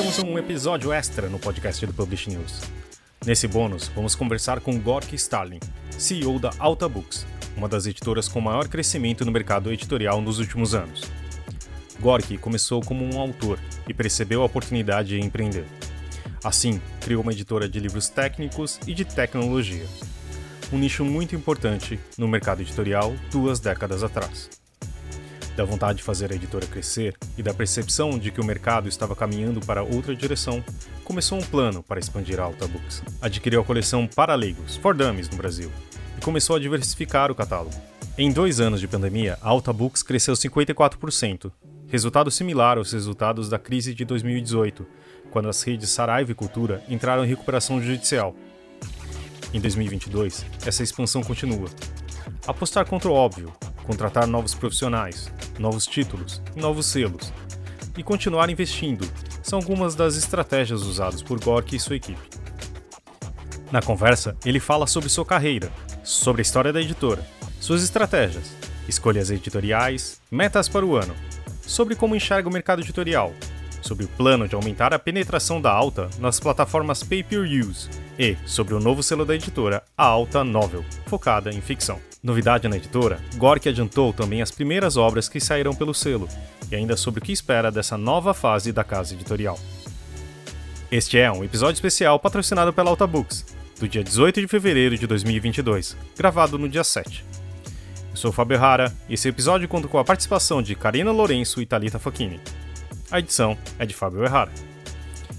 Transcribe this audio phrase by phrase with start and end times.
[0.00, 2.62] temos um episódio extra no podcast do Publish News.
[3.26, 5.60] Nesse bônus, vamos conversar com Gorky Stalin,
[5.90, 10.74] CEO da Alta Books, uma das editoras com maior crescimento no mercado editorial nos últimos
[10.74, 11.02] anos.
[12.00, 15.66] Gorky começou como um autor e percebeu a oportunidade de empreender.
[16.42, 19.84] Assim, criou uma editora de livros técnicos e de tecnologia,
[20.72, 24.59] um nicho muito importante no mercado editorial duas décadas atrás.
[25.60, 29.14] Da vontade de fazer a editora crescer e da percepção de que o mercado estava
[29.14, 30.64] caminhando para outra direção,
[31.04, 33.02] começou um plano para expandir a Alta Books.
[33.20, 35.70] Adquiriu a coleção Para Leigos, For Dummies, no Brasil,
[36.16, 37.76] e começou a diversificar o catálogo.
[38.16, 41.52] Em dois anos de pandemia, a Alta Books cresceu 54%,
[41.88, 44.86] resultado similar aos resultados da crise de 2018,
[45.30, 48.34] quando as redes Saraiva e Cultura entraram em recuperação judicial.
[49.52, 51.68] Em 2022, essa expansão continua.
[52.46, 53.52] Apostar contra o óbvio,
[53.84, 57.32] contratar novos profissionais, novos títulos e novos selos,
[57.96, 59.06] e continuar investindo
[59.42, 62.20] são algumas das estratégias usadas por Gork e sua equipe.
[63.70, 65.70] Na conversa, ele fala sobre sua carreira,
[66.02, 67.24] sobre a história da editora,
[67.60, 68.52] suas estratégias,
[68.88, 71.14] escolhas editoriais, metas para o ano,
[71.62, 73.32] sobre como enxerga o mercado editorial,
[73.80, 78.80] sobre o plano de aumentar a penetração da Alta nas plataformas pay-per-use e sobre o
[78.80, 81.98] novo selo da editora, a Alta Novel, focada em ficção.
[82.22, 86.28] Novidade na editora, Gork adiantou também as primeiras obras que sairão pelo selo
[86.70, 89.58] e ainda sobre o que espera dessa nova fase da casa editorial.
[90.90, 93.46] Este é um episódio especial patrocinado pela Alta Books,
[93.78, 97.24] do dia 18 de fevereiro de 2022, gravado no dia 7.
[98.10, 101.62] Eu sou o Fábio Rara e esse episódio conta com a participação de Karina Lourenço
[101.62, 102.40] e Talita Facchini.
[103.10, 104.52] A edição é de Fábio Errara.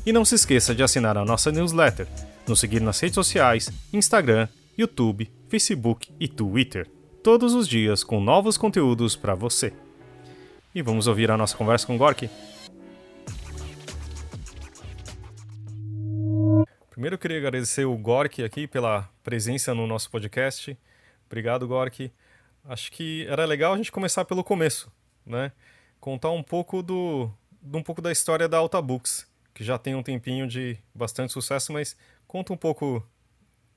[0.06, 2.06] E não se esqueça de assinar a nossa newsletter,
[2.46, 6.86] nos seguir nas redes sociais, Instagram, YouTube, Facebook e Twitter,
[7.24, 9.72] todos os dias com novos conteúdos para você.
[10.76, 12.30] E vamos ouvir a nossa conversa com Gork.
[16.90, 20.78] Primeiro eu queria agradecer o Gork aqui pela presença no nosso podcast.
[21.26, 22.12] Obrigado, Gork.
[22.66, 24.92] Acho que era legal a gente começar pelo começo,
[25.26, 25.54] né?
[26.02, 27.32] Contar um pouco do,
[27.64, 31.72] um pouco da história da Alta Books, que já tem um tempinho de bastante sucesso,
[31.72, 31.96] mas
[32.28, 33.08] conta um pouco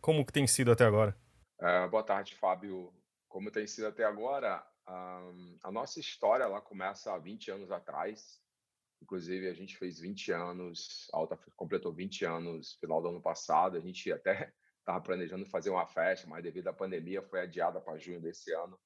[0.01, 1.17] como que tem sido até agora.
[1.61, 2.93] Uh, boa tarde, Fábio.
[3.29, 8.41] Como tem sido até agora, a nossa história ela começa há 20 anos atrás.
[9.03, 13.21] Inclusive, a gente fez 20 anos, a Alta completou 20 anos no final do ano
[13.21, 13.77] passado.
[13.77, 17.99] A gente até estava planejando fazer uma festa, mas devido à pandemia foi adiada para
[17.99, 18.79] junho desse ano.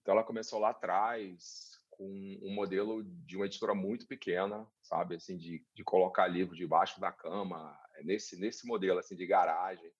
[0.00, 5.36] Então, ela começou lá atrás com um modelo de uma editora muito pequena, sabe, assim,
[5.36, 9.92] de, de colocar livro debaixo da cama, nesse, nesse modelo, assim, de garagem.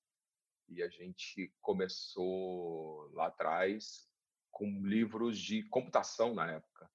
[0.69, 4.09] E a gente começou lá atrás
[4.51, 6.91] com livros de computação na época.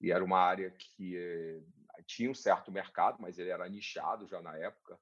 [0.00, 1.62] E era uma área que eh,
[2.06, 4.98] tinha um certo mercado, mas ele era nichado já na época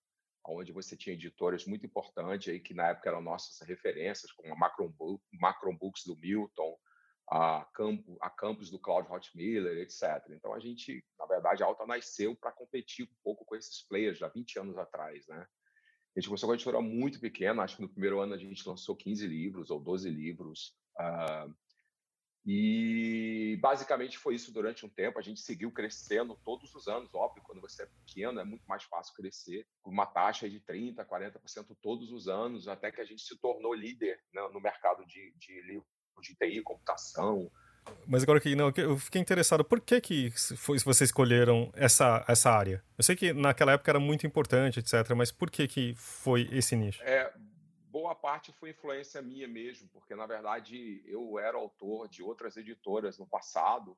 [0.49, 4.56] onde você tinha editoras muito importantes aí que na época eram nossas referências, como a
[4.56, 4.93] Macron,
[5.33, 6.77] Macron Books do Milton,
[7.28, 10.22] a, Campo, a Campus do Claude Hotmiller, etc.
[10.31, 14.19] Então a gente, na verdade, a Alta nasceu para competir um pouco com esses players
[14.19, 15.47] já 20 anos atrás, né?
[16.16, 18.66] A gente começou com uma editora muito pequena, acho que no primeiro ano a gente
[18.66, 20.75] lançou 15 livros ou 12 livros.
[20.98, 21.54] Uh,
[22.48, 25.19] e basicamente foi isso durante um tempo.
[25.19, 27.12] A gente seguiu crescendo todos os anos.
[27.12, 31.04] Óbvio, quando você é pequeno é muito mais fácil crescer, com uma taxa de 30%,
[31.04, 35.34] 40% todos os anos, até que a gente se tornou líder né, no mercado de,
[35.37, 37.50] de livros de TI, computação.
[38.06, 42.50] Mas agora que não, eu fiquei interessado, por que que foi, vocês escolheram essa, essa
[42.50, 42.82] área?
[42.99, 46.75] Eu sei que naquela época era muito importante, etc, mas por que que foi esse
[46.75, 47.03] nicho?
[47.03, 47.32] É,
[47.91, 53.19] boa parte foi influência minha mesmo, porque na verdade eu era autor de outras editoras
[53.19, 53.97] no passado.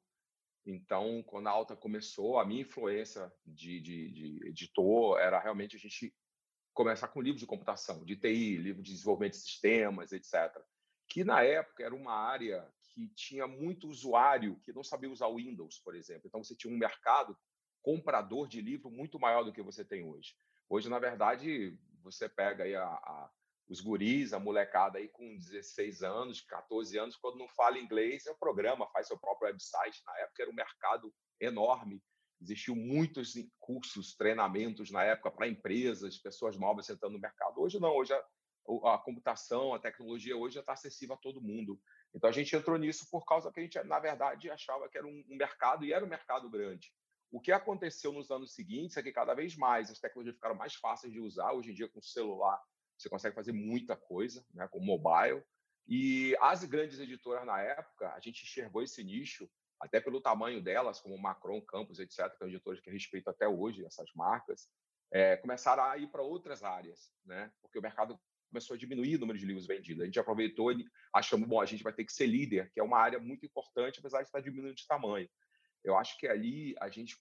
[0.64, 5.78] Então, quando a Alta começou, a minha influência de, de, de editor era realmente a
[5.78, 6.14] gente
[6.74, 10.56] começar com livro de computação, de TI, livro de desenvolvimento de sistemas, etc.
[11.08, 15.36] Que na época era uma área que tinha muito usuário que não sabia usar o
[15.36, 16.22] Windows, por exemplo.
[16.26, 17.36] Então, você tinha um mercado
[17.82, 20.34] comprador de livro muito maior do que você tem hoje.
[20.68, 23.30] Hoje, na verdade, você pega aí a, a
[23.68, 28.30] os guris, a molecada aí com 16 anos, 14 anos, quando não fala inglês, é
[28.30, 30.02] o programa, faz seu próprio website.
[30.06, 32.02] Na época era um mercado enorme,
[32.40, 37.60] existiam muitos cursos, treinamentos na época para empresas, pessoas novas entrando no mercado.
[37.60, 38.14] Hoje não, hoje
[38.84, 41.80] a computação, a tecnologia hoje já está acessível a todo mundo.
[42.14, 45.06] Então a gente entrou nisso por causa que a gente, na verdade, achava que era
[45.06, 46.92] um, mercado e era um mercado grande.
[47.30, 50.74] O que aconteceu nos anos seguintes é que cada vez mais as tecnologias ficaram mais
[50.74, 51.52] fáceis de usar.
[51.52, 52.60] Hoje em dia, com o celular,
[52.96, 55.42] você consegue fazer muita coisa né, com mobile.
[55.86, 59.48] E as grandes editoras na época, a gente enxergou esse nicho
[59.80, 63.84] até pelo tamanho delas, como Macron, Campos, etc., que são editores que respeito até hoje
[63.84, 64.68] essas marcas,
[65.12, 67.50] é, começaram a ir para outras áreas, né?
[67.62, 70.02] Porque o mercado começou a diminuir o número de livros vendidos.
[70.02, 70.84] A gente aproveitou e
[71.14, 74.00] achamos, bom, a gente vai ter que ser líder, que é uma área muito importante,
[74.00, 75.28] apesar de estar diminuindo de tamanho.
[75.84, 77.16] Eu acho que ali a gente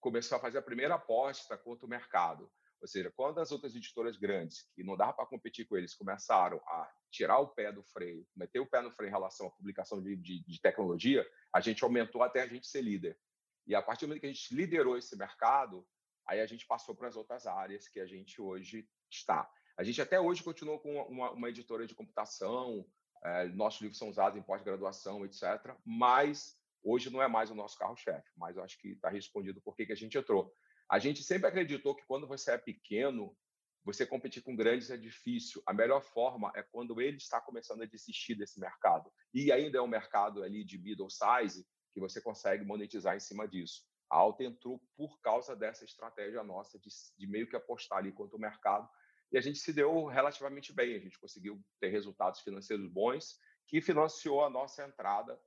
[0.00, 2.50] começou a fazer a primeira aposta contra o mercado.
[2.80, 6.58] Ou seja, quando as outras editoras grandes, que não dava para competir com eles, começaram
[6.58, 10.00] a tirar o pé do freio, meter o pé no freio em relação à publicação
[10.00, 13.18] de, de, de tecnologia, a gente aumentou até a gente ser líder.
[13.66, 15.86] E a partir do momento que a gente liderou esse mercado,
[16.26, 19.50] aí a gente passou para as outras áreas que a gente hoje está.
[19.78, 22.84] A gente até hoje continua com uma, uma editora de computação,
[23.22, 25.42] é, nossos livros são usados em pós-graduação, etc.
[25.84, 28.28] Mas hoje não é mais o nosso carro-chefe.
[28.36, 30.52] Mas eu acho que está respondido por que, que a gente entrou.
[30.90, 33.36] A gente sempre acreditou que quando você é pequeno,
[33.84, 35.62] você competir com grandes é difícil.
[35.64, 39.12] A melhor forma é quando ele está começando a desistir desse mercado.
[39.32, 43.46] E ainda é um mercado ali de middle size que você consegue monetizar em cima
[43.46, 43.86] disso.
[44.10, 48.36] A Alta entrou por causa dessa estratégia nossa de, de meio que apostar ali contra
[48.36, 48.88] o mercado.
[49.30, 50.94] E a gente se deu relativamente bem.
[50.94, 55.38] A gente conseguiu ter resultados financeiros bons que financiou a nossa entrada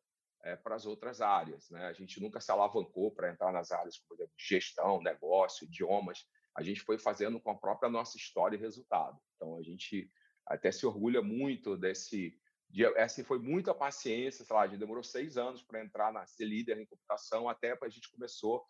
[0.44, 1.69] é, para as outras áreas.
[1.69, 1.86] Né?
[1.86, 6.25] A gente nunca se alavancou para entrar nas áreas como exemplo, gestão, negócio, idiomas.
[6.56, 9.18] A gente foi fazendo com a própria nossa história e resultado.
[9.36, 10.12] Então, a gente
[10.45, 12.38] até se orgulha muito desse.
[12.69, 16.25] De, essa foi muita paciência, sei lá, a gente demorou seis anos para entrar na
[16.25, 18.66] ser líder em computação, até a gente começou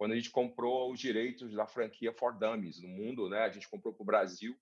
[0.00, 3.40] quando a gente comprou os direitos da franquia For Dummies no mundo, né?
[3.40, 4.58] A gente comprou para o Brasil,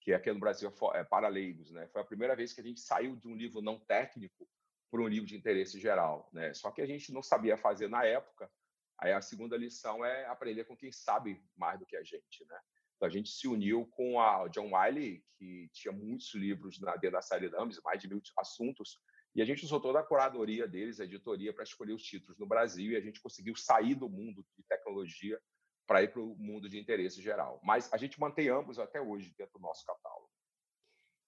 [0.00, 1.86] que aqui no Brasil é, é para leigos, né?
[1.88, 4.48] Foi a primeira vez que a gente saiu de um livro não técnico
[4.90, 6.54] por um livro de interesse geral, né?
[6.54, 8.50] Só que a gente não sabia fazer na época.
[8.96, 12.58] Aí a segunda lição é aprender com quem sabe mais do que a gente, né?
[12.96, 17.18] Então a gente se uniu com a John Wiley, que tinha muitos livros na dentro
[17.18, 18.98] da série Dummies, mais de mil assuntos,
[19.38, 22.44] e a gente usou toda a curadoria deles, a editoria, para escolher os títulos no
[22.44, 25.40] Brasil, e a gente conseguiu sair do mundo de tecnologia
[25.86, 27.60] para ir para o mundo de interesse geral.
[27.62, 30.28] Mas a gente mantém ambos até hoje dentro do nosso catálogo.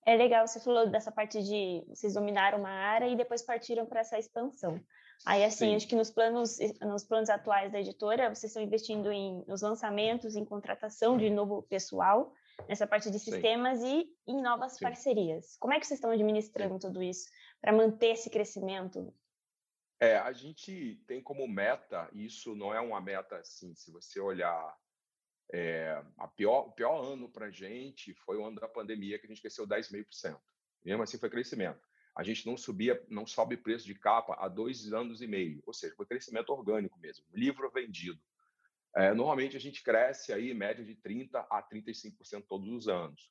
[0.04, 4.00] É legal, você falou dessa parte de vocês dominaram uma área e depois partiram para
[4.00, 4.84] essa expansão.
[5.24, 5.76] Aí, assim, Sim.
[5.76, 10.34] acho que nos planos, nos planos atuais da editora, vocês estão investindo em, nos lançamentos,
[10.34, 12.32] em contratação de novo pessoal,
[12.68, 14.04] nessa parte de sistemas Sim.
[14.26, 14.84] e em novas Sim.
[14.84, 15.56] parcerias.
[15.58, 17.28] Como é que vocês estão administrando tudo isso
[17.60, 19.12] para manter esse crescimento?
[19.98, 24.74] É, a gente tem como meta, isso não é uma meta assim, se você olhar
[25.52, 29.26] é, a pior, o pior ano para a gente foi o ano da pandemia, que
[29.26, 30.40] a gente cresceu 10,5%.
[30.84, 31.86] Mesmo assim, foi crescimento.
[32.14, 35.72] A gente não subia, não sobe preço de capa há dois anos e meio, ou
[35.72, 37.24] seja, foi crescimento orgânico mesmo.
[37.32, 38.20] Livro vendido.
[38.96, 43.30] É, normalmente a gente cresce aí média de 30% a 35% todos os anos.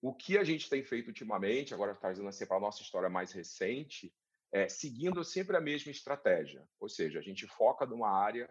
[0.00, 3.32] O que a gente tem feito ultimamente, agora trazendo assim para a nossa história mais
[3.32, 4.14] recente,
[4.52, 6.66] é seguindo sempre a mesma estratégia.
[6.78, 8.48] Ou seja, a gente foca numa área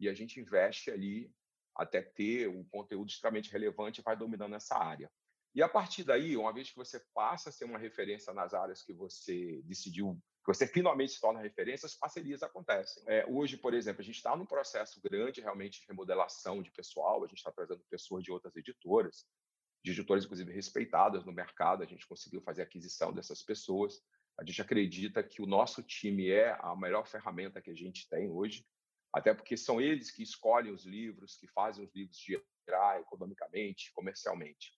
[0.00, 1.30] e a gente investe ali
[1.74, 5.10] até ter um conteúdo extremamente relevante e vai dominando essa área.
[5.54, 8.82] E a partir daí, uma vez que você passa a ser uma referência nas áreas
[8.82, 13.02] que você decidiu, que você finalmente se torna referência, as parcerias acontecem.
[13.06, 17.24] É, hoje, por exemplo, a gente está num processo grande realmente de remodelação de pessoal,
[17.24, 19.26] a gente está trazendo pessoas de outras editoras,
[19.84, 24.00] de editoras, inclusive, respeitadas no mercado, a gente conseguiu fazer aquisição dessas pessoas.
[24.38, 28.30] A gente acredita que o nosso time é a melhor ferramenta que a gente tem
[28.30, 28.64] hoje
[29.16, 34.74] até porque são eles que escolhem os livros, que fazem os livros girar economicamente, comercialmente.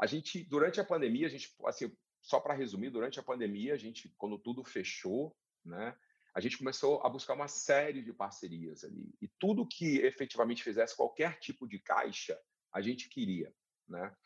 [0.00, 3.76] A gente, durante a pandemia, a gente, assim, só para resumir, durante a pandemia, a
[3.76, 5.94] gente, quando tudo fechou, né,
[6.34, 9.14] a gente começou a buscar uma série de parcerias ali.
[9.20, 12.36] E tudo que efetivamente fizesse qualquer tipo de caixa,
[12.72, 13.54] a gente queria,
[13.86, 14.16] né?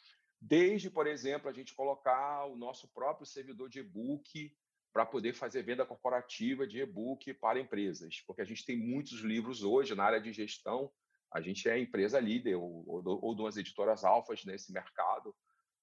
[0.40, 4.56] Desde, por exemplo, a gente colocar o nosso próprio servidor de e-book
[4.92, 9.64] para poder fazer venda corporativa de e-book para empresas, porque a gente tem muitos livros
[9.64, 10.90] hoje na área de gestão.
[11.32, 15.34] A gente é empresa líder ou, ou, ou de umas editoras alfas nesse mercado,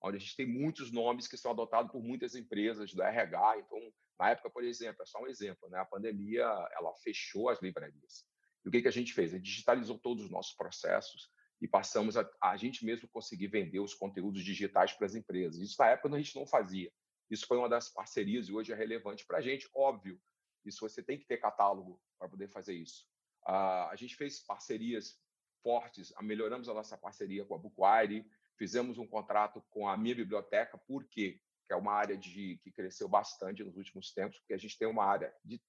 [0.06, 3.60] onde a gente tem muitos nomes que são adotados por muitas empresas do RH.
[3.60, 3.80] Então,
[4.20, 5.80] na época, por exemplo, é só um exemplo, né?
[5.80, 8.26] A pandemia ela fechou as livrarias.
[8.64, 9.34] E o que, que a gente fez?
[9.34, 11.30] A gente digitalizou todos os nossos processos
[11.62, 15.60] e passamos a, a gente mesmo conseguir vender os conteúdos digitais para as empresas.
[15.62, 16.92] Isso na época a gente não fazia.
[17.30, 20.20] Isso foi uma das parcerias e hoje é relevante para a gente, óbvio.
[20.64, 23.06] Isso você tem que ter catálogo para poder fazer isso.
[23.48, 25.20] Uh, a gente fez parcerias
[25.62, 28.26] fortes, melhoramos a nossa parceria com a Bookwire,
[28.58, 31.40] fizemos um contrato com a minha biblioteca, por quê?
[31.68, 34.88] Que é uma área de, que cresceu bastante nos últimos tempos, porque a gente tem
[34.88, 35.62] uma área de,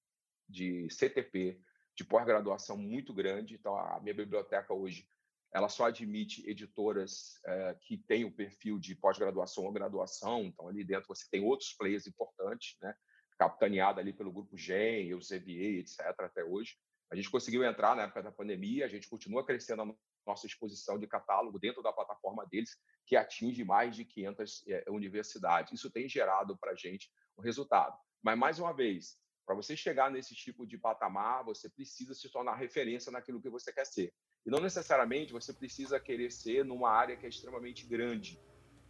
[0.49, 1.61] de CTP,
[1.97, 3.55] de pós-graduação muito grande.
[3.55, 5.07] Então, a minha biblioteca hoje
[5.53, 10.85] ela só admite editoras é, que têm o perfil de pós-graduação ou graduação, então ali
[10.85, 12.95] dentro você tem outros players importantes, né?
[13.39, 16.77] capitaneada ali pelo grupo GEM, ZBA, etc., até hoje.
[17.11, 19.95] A gente conseguiu entrar na época da pandemia, a gente continua crescendo a
[20.27, 24.91] nossa exposição de catálogo dentro da plataforma deles, que atinge mais de 500 é, eh,
[24.91, 25.73] universidades.
[25.73, 27.97] Isso tem gerado para a gente um resultado.
[28.23, 32.57] Mas, mais uma vez, para você chegar nesse tipo de patamar, você precisa se tornar
[32.57, 34.13] referência naquilo que você quer ser.
[34.45, 38.41] E não necessariamente você precisa querer ser numa área que é extremamente grande.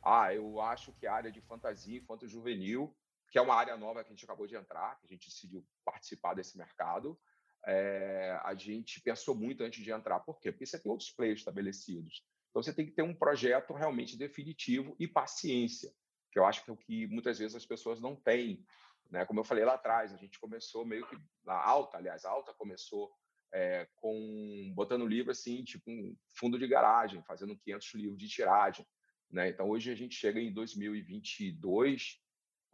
[0.03, 2.97] Ah, eu acho que a área de fantasia, infanto juvenil,
[3.31, 5.67] que é uma área nova que a gente acabou de entrar, que a gente decidiu
[5.85, 7.19] participar desse mercado,
[7.67, 10.21] é, a gente pensou muito antes de entrar.
[10.21, 10.53] Por quê?
[10.53, 12.25] Porque você tem outros players estabelecidos.
[12.51, 15.93] Então, você tem que ter um projeto realmente definitivo e paciência,
[16.31, 18.65] que eu acho que é o que muitas vezes as pessoas não têm.
[19.11, 19.25] Né?
[19.27, 22.55] Como eu falei lá atrás, a gente começou meio que na alta, aliás, a alta
[22.55, 23.13] começou
[23.53, 28.87] é, com botando livro assim, tipo um fundo de garagem, fazendo 500 livros de tiragem.
[29.31, 29.49] Né?
[29.49, 32.21] Então, hoje a gente chega em 2022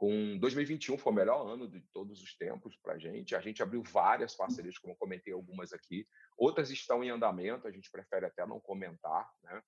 [0.02, 3.36] com 2021 foi o melhor ano de todos os tempos para a gente.
[3.36, 6.08] A gente abriu várias parcerias, como comentei algumas aqui.
[6.36, 9.30] Outras estão em andamento, a gente prefere até não comentar.
[9.44, 9.62] Né?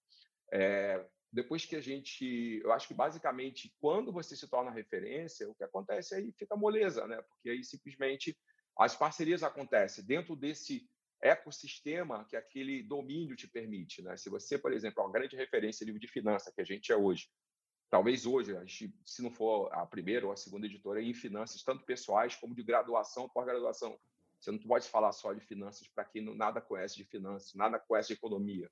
[0.53, 5.55] É, depois que a gente, eu acho que basicamente quando você se torna referência, o
[5.55, 7.23] que acontece aí fica moleza, né?
[7.23, 8.37] Porque aí simplesmente
[8.77, 10.85] as parcerias acontecem dentro desse
[11.23, 14.17] ecossistema que aquele domínio te permite, né?
[14.17, 16.91] Se você, por exemplo, é uma grande referência em livro de finanças que a gente
[16.91, 17.29] é hoje,
[17.91, 21.63] talvez hoje, a gente, se não for a primeira ou a segunda editora em finanças,
[21.63, 23.99] tanto pessoais como de graduação, pós-graduação.
[24.41, 28.09] Você não pode falar só de finanças para quem nada conhece de finanças, nada conhece
[28.09, 28.71] de economia.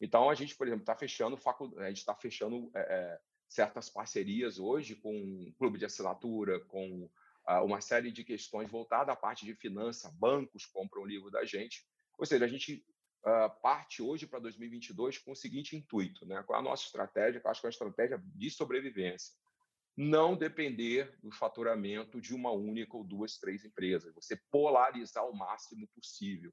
[0.00, 1.38] Então, a gente, por exemplo, está fechando,
[1.78, 7.10] a gente está fechando é, certas parcerias hoje com um clube de assinatura, com
[7.46, 11.44] ah, uma série de questões voltadas à parte de finança, bancos compram o livro da
[11.44, 11.84] gente.
[12.18, 12.84] Ou seja, a gente
[13.24, 16.42] uh, parte hoje para 2022 com o seguinte intuito, né?
[16.44, 17.40] Qual é a nossa estratégia?
[17.42, 19.34] Eu acho que é uma estratégia de sobrevivência.
[19.96, 24.14] Não depender do faturamento de uma única ou duas, três empresas.
[24.14, 26.52] Você polarizar o máximo possível.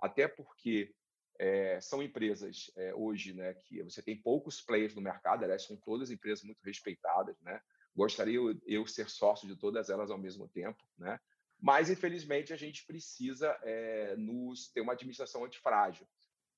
[0.00, 0.94] Até porque
[1.38, 5.76] é, são empresas é, hoje né, que você tem poucos players no mercado, aliás, são
[5.76, 7.38] todas empresas muito respeitadas.
[7.42, 7.60] Né?
[7.94, 11.18] Gostaria eu, eu, ser sócio de todas elas ao mesmo tempo, né?
[11.60, 16.06] Mas infelizmente a gente precisa é, nos ter uma administração antifrágil.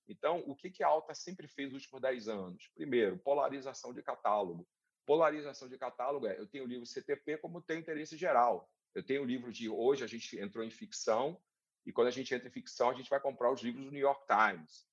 [0.08, 2.70] Então, o que, que a Alta sempre fez nos últimos 10 anos?
[2.74, 4.66] Primeiro, polarização de catálogo.
[5.06, 8.70] Polarização de catálogo é, eu tenho o livro CTP como tenho interesse geral.
[8.94, 11.40] Eu tenho o livro de hoje, a gente entrou em ficção,
[11.84, 14.00] e quando a gente entra em ficção, a gente vai comprar os livros do New
[14.00, 14.86] York Times,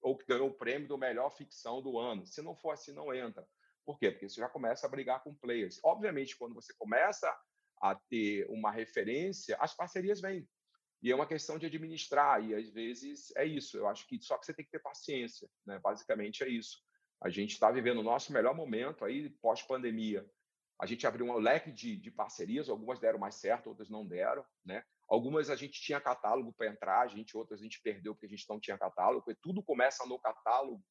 [0.00, 2.26] ou que ganhou o prêmio do melhor ficção do ano.
[2.26, 3.46] Se não for assim, não entra.
[3.84, 4.10] Por quê?
[4.10, 5.80] Porque você já começa a brigar com players.
[5.82, 7.34] Obviamente, quando você começa
[7.80, 10.48] a ter uma referência, as parcerias vêm.
[11.02, 13.76] E é uma questão de administrar, e às vezes é isso.
[13.78, 15.78] Eu acho que só que você tem que ter paciência, né?
[15.78, 16.78] Basicamente é isso.
[17.22, 20.28] A gente está vivendo o nosso melhor momento aí, pós-pandemia.
[20.78, 24.44] A gente abriu um leque de, de parcerias, algumas deram mais certo, outras não deram,
[24.64, 24.82] né?
[25.08, 28.30] Algumas a gente tinha catálogo para entrar, a gente outras a gente perdeu porque a
[28.30, 30.82] gente não tinha catálogo, tudo começa no catálogo,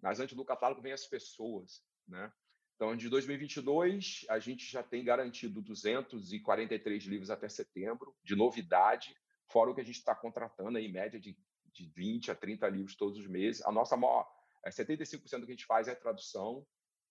[0.00, 2.32] mas antes do catálogo vem as pessoas, né?
[2.74, 9.14] Então, de 2022, a gente já tem garantido 243 livros até setembro, de novidade,
[9.50, 11.36] fora o que a gente está contratando, em média de,
[11.72, 13.64] de 20 a 30 livros todos os meses.
[13.64, 14.28] A nossa maior,
[14.64, 16.66] é 75% do que a gente faz é tradução.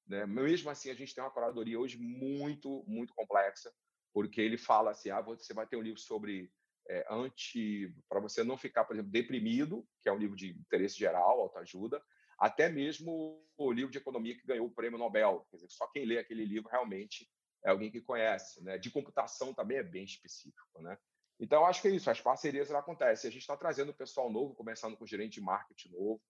[0.08, 0.26] Né?
[0.26, 3.72] Mesmo assim, a gente tem uma curadoria hoje muito, muito complexa
[4.14, 6.52] porque ele fala assim: ah, você vai ter um livro sobre
[6.90, 7.94] é, anti.
[8.10, 12.02] para você não ficar, por exemplo, deprimido, que é um livro de interesse geral, autoajuda,
[12.42, 15.46] até mesmo o livro de economia que ganhou o prêmio Nobel.
[15.52, 17.30] Quer dizer, só quem lê aquele livro realmente
[17.64, 18.64] é alguém que conhece.
[18.64, 18.80] Né?
[18.80, 20.82] De computação também é bem específico.
[20.82, 20.98] Né?
[21.40, 23.30] Então, acho que é isso, as parcerias acontecem.
[23.30, 26.22] A gente está trazendo pessoal novo, começando com gerente de marketing novo,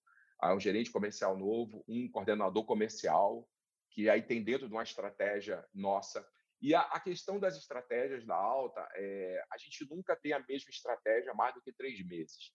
[0.44, 3.48] um gerente comercial novo, um coordenador comercial,
[3.92, 6.28] que aí tem dentro de uma estratégia nossa
[6.62, 10.70] e a, a, questão das estratégias da alta, é, a gente nunca tem a mesma
[10.70, 12.54] estratégia mais do que três meses.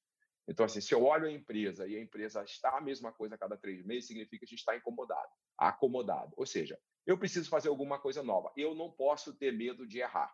[0.49, 3.39] Então, assim, se eu olho a empresa e a empresa está a mesma coisa a
[3.39, 6.33] cada três meses, significa que está incomodado, acomodado.
[6.37, 8.53] Ou seja, eu preciso fazer alguma coisa nova.
[8.57, 10.33] Eu não posso ter medo de errar.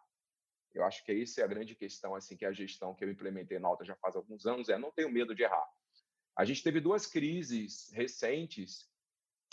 [0.74, 3.58] Eu acho que essa é a grande questão, assim, que a gestão que eu implementei
[3.58, 5.66] na alta já faz alguns anos é não tenho medo de errar.
[6.36, 8.90] A gente teve duas crises recentes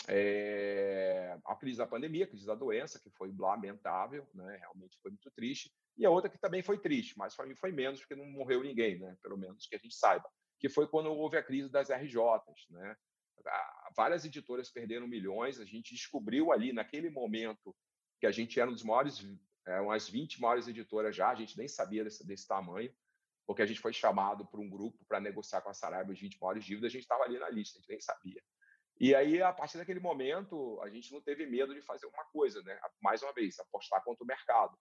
[0.08, 4.56] é, a crise da pandemia, a crise da doença, que foi lamentável, né?
[4.56, 8.00] realmente foi muito triste, e a outra que também foi triste, mas mim foi menos,
[8.00, 9.16] porque não morreu ninguém, né?
[9.22, 10.28] pelo menos que a gente saiba,
[10.60, 12.68] que foi quando houve a crise das RJs.
[12.68, 12.96] Né?
[13.96, 17.74] Várias editoras perderam milhões, a gente descobriu ali, naquele momento,
[18.20, 19.26] que a gente era um dos maiores,
[19.66, 22.94] é, umas 20 maiores editoras já, a gente nem sabia desse, desse tamanho,
[23.46, 26.38] porque a gente foi chamado por um grupo para negociar com a Saraiva as 20
[26.38, 28.42] maiores dívidas, a gente estava ali na lista, a gente nem sabia.
[29.00, 32.62] E aí, a partir daquele momento, a gente não teve medo de fazer uma coisa,
[32.62, 32.78] né?
[33.00, 34.78] Mais uma vez, apostar contra o mercado.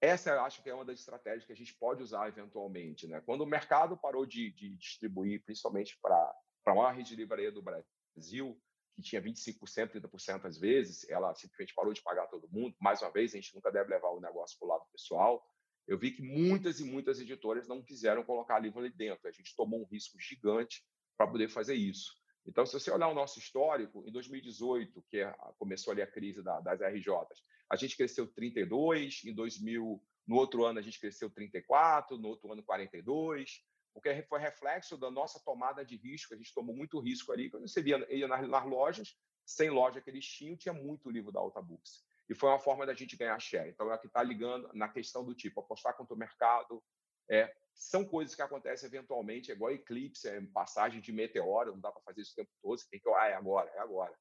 [0.00, 3.06] Essa eu acho que é uma das estratégias que a gente pode usar eventualmente.
[3.06, 3.20] Né?
[3.24, 6.34] Quando o mercado parou de, de distribuir, principalmente para
[6.66, 8.60] a maior rede de livraria do Brasil,
[8.94, 12.76] que tinha 25%, 30% às vezes, ela simplesmente parou de pagar todo mundo.
[12.80, 15.44] Mais uma vez, a gente nunca deve levar o negócio para o lado pessoal.
[15.86, 19.28] Eu vi que muitas e muitas editoras não quiseram colocar livro ali dentro.
[19.28, 20.82] A gente tomou um risco gigante
[21.16, 22.12] para poder fazer isso.
[22.46, 26.42] Então, se você olhar o nosso histórico, em 2018, que é, começou ali a crise
[26.42, 27.42] da, das RJs,
[27.74, 32.52] a gente cresceu 32, em 2000, no outro ano a gente cresceu 34, no outro
[32.52, 33.62] ano 42,
[33.92, 37.68] porque foi reflexo da nossa tomada de risco, a gente tomou muito risco ali, quando
[37.68, 41.40] você via, ia nas, nas lojas, sem loja que eles tinham, tinha muito livro da
[41.40, 42.04] Alta Books.
[42.28, 43.68] E foi uma forma da gente ganhar share.
[43.68, 46.82] Então, é o que está ligando na questão do tipo, apostar contra o mercado,
[47.30, 51.90] é, são coisas que acontecem eventualmente, é igual eclipse, é passagem de meteoro, não dá
[51.90, 54.14] para fazer isso o tempo todo, você tem que, ah, é agora, é agora.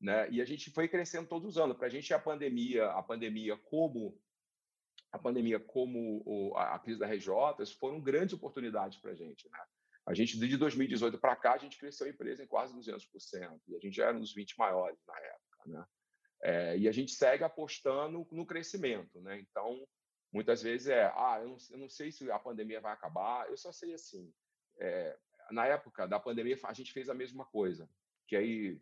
[0.00, 0.30] Né?
[0.30, 1.76] E a gente foi crescendo todos os anos.
[1.76, 4.18] Para a gente, a pandemia, a pandemia como
[5.12, 9.48] a pandemia como a, crise da RJ foram grandes oportunidades para a gente.
[9.50, 9.58] Né?
[10.06, 13.76] A gente, de 2018 para cá, a gente cresceu a empresa em quase 200%, e
[13.76, 15.58] a gente já era um dos 20 maiores na época.
[15.66, 15.86] Né?
[16.42, 19.20] É, e a gente segue apostando no crescimento.
[19.20, 19.40] Né?
[19.40, 19.86] Então,
[20.32, 23.56] muitas vezes é, ah, eu não, eu não, sei se a pandemia vai acabar, eu
[23.56, 24.32] só sei assim.
[24.78, 25.18] É,
[25.50, 27.90] na época da pandemia, a gente fez a mesma coisa,
[28.26, 28.80] que aí,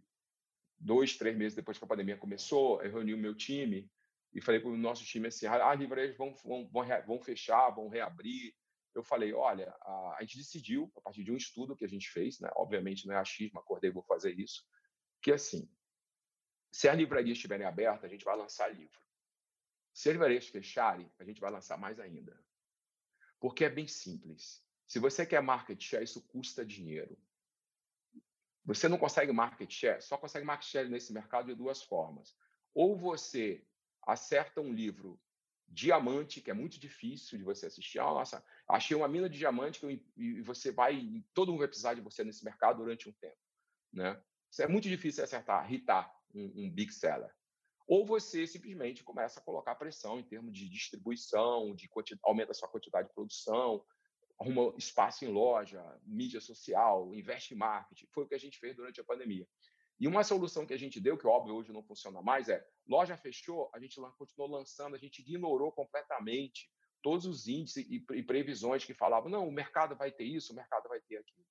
[0.79, 3.91] dois, três meses depois que a pandemia começou, eu reuni o meu time
[4.33, 6.69] e falei para o nosso time assim, ah, as livrarias vão, vão,
[7.07, 8.55] vão, fechar, vão reabrir.
[8.95, 12.09] Eu falei, olha, a, a, gente decidiu, a partir de um estudo que a gente
[12.11, 14.65] fez, né, obviamente não é achismo, acordei, vou fazer isso,
[15.23, 15.69] que assim,
[16.71, 19.01] se as livrarias estiverem abertas, a gente vai lançar livro.
[19.93, 22.39] Se as livrarias fecharem, a gente vai lançar mais ainda.
[23.41, 24.63] Porque é bem simples.
[24.87, 27.19] Se você quer market share, isso custa dinheiro.
[28.69, 32.37] Você não consegue market share, só consegue market share nesse mercado de duas formas.
[32.75, 33.67] Ou você
[34.07, 35.19] acerta um livro
[35.67, 37.99] diamante, que é muito difícil de você assistir.
[37.99, 41.95] Ah, nossa, achei uma mina de diamante que e você vai, todo mundo vai precisar
[41.95, 43.39] de você nesse mercado durante um tempo,
[43.91, 44.23] né?
[44.51, 47.35] Isso é muito difícil acertar, hitar um, um big seller.
[47.87, 51.89] Ou você simplesmente começa a colocar pressão em termos de distribuição, de
[52.23, 53.83] aumenta a sua quantidade de produção,
[54.41, 58.07] arruma espaço em loja, mídia social, investe em marketing.
[58.13, 59.47] Foi o que a gente fez durante a pandemia.
[60.01, 63.17] E uma solução que a gente deu, que óbvio hoje não funciona mais, é loja
[63.17, 66.71] fechou, a gente continuou lançando, a gente ignorou completamente
[67.03, 70.89] todos os índices e, previsões que falavam, não, o mercado vai ter isso, o mercado
[70.89, 71.45] vai ter aquilo.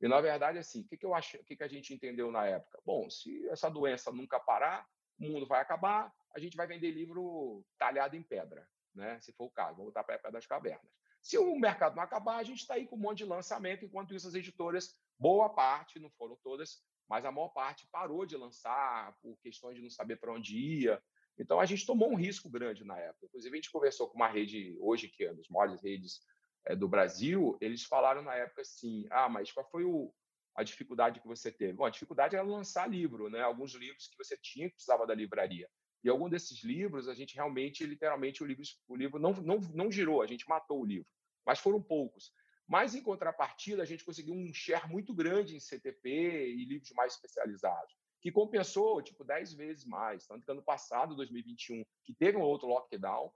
[0.00, 2.30] E, na verdade, assim, o que, que eu acho, o que, que a gente entendeu
[2.30, 2.80] na época?
[2.86, 4.86] Bom, se essa doença nunca parar,
[5.18, 9.20] o mundo vai acabar, a gente vai vender livro talhado em pedra, né?
[9.20, 10.99] se for o caso, vamos voltar para a época das cavernas.
[11.22, 14.14] Se o mercado não acabar, a gente está aí com um monte de lançamento, enquanto
[14.14, 19.14] isso as editoras, boa parte, não foram todas, mas a maior parte parou de lançar
[19.20, 21.02] por questões de não saber para onde ia.
[21.38, 23.26] Então a gente tomou um risco grande na época.
[23.26, 26.20] Inclusive, a gente conversou com uma rede, hoje, que é uma das maiores redes
[26.66, 30.12] é, do Brasil, eles falaram na época assim: ah, mas qual foi o,
[30.54, 31.72] a dificuldade que você teve?
[31.72, 33.40] Bom, a dificuldade era lançar livro, né?
[33.40, 35.68] alguns livros que você tinha que precisava da livraria.
[36.02, 39.92] E algum desses livros, a gente realmente, literalmente, o livro, o livro não, não, não
[39.92, 41.10] girou, a gente matou o livro.
[41.44, 42.32] Mas foram poucos.
[42.66, 47.14] Mas, em contrapartida, a gente conseguiu um share muito grande em CTP e livros mais
[47.14, 50.26] especializados, que compensou, tipo, 10 vezes mais.
[50.26, 53.32] Tanto que ano passado, 2021, que teve um outro lockdown,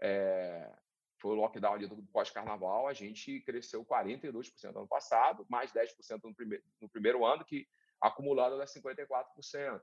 [0.00, 0.72] é,
[1.18, 6.20] foi o lockdown ali do pós-carnaval, a gente cresceu 42% no ano passado, mais 10%
[6.24, 7.66] no primeiro, no primeiro ano, que
[8.00, 9.82] acumulado dá 54%.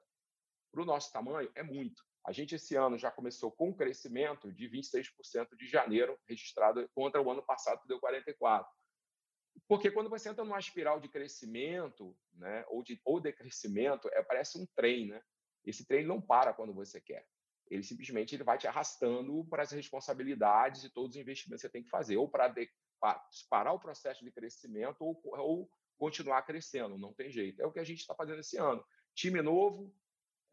[0.72, 2.04] Para o nosso tamanho, é muito.
[2.26, 7.22] A gente, esse ano, já começou com um crescimento de 26% de janeiro registrado contra
[7.22, 8.66] o ano passado, que deu 44%.
[9.68, 14.58] Porque quando você entra numa espiral de crescimento né, ou, de, ou decrescimento, é, parece
[14.58, 15.08] um trem.
[15.08, 15.22] Né?
[15.66, 17.26] Esse trem não para quando você quer.
[17.70, 21.72] Ele simplesmente ele vai te arrastando para as responsabilidades e todos os investimentos que você
[21.72, 22.54] tem que fazer, ou para
[23.50, 26.98] parar o processo de crescimento ou, ou continuar crescendo.
[26.98, 27.62] Não tem jeito.
[27.62, 28.84] É o que a gente está fazendo esse ano.
[29.14, 29.94] Time novo,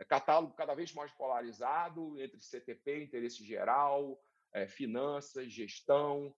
[0.09, 4.21] catálogo cada vez mais polarizado entre CTP, interesse geral,
[4.53, 6.35] é, finanças, gestão,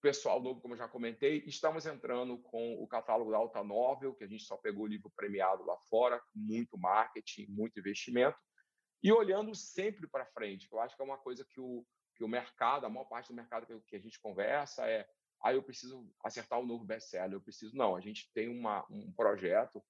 [0.00, 1.42] pessoal novo, como eu já comentei.
[1.46, 5.10] Estamos entrando com o catálogo da Alta Novel, que a gente só pegou o livro
[5.14, 8.38] premiado lá fora, muito marketing, muito investimento,
[9.02, 12.28] e olhando sempre para frente, eu acho que é uma coisa que o, que o
[12.28, 15.08] mercado, a maior parte do mercado que, a gente conversa é
[15.42, 17.74] ah, eu preciso acertar o novo best-seller, eu preciso...
[17.74, 19.82] Não, a gente tem uma, um projeto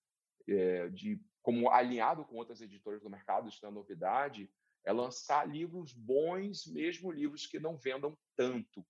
[0.50, 4.50] é, de como alinhado com outras editoras do mercado, isso não é novidade,
[4.84, 8.86] é lançar livros bons, mesmo livros que não vendam tanto.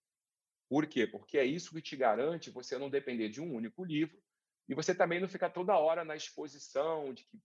[0.69, 1.07] Por quê?
[1.07, 4.21] Porque é isso que te garante você não depender de um único livro
[4.69, 7.41] e você também não ficar toda hora na exposição de que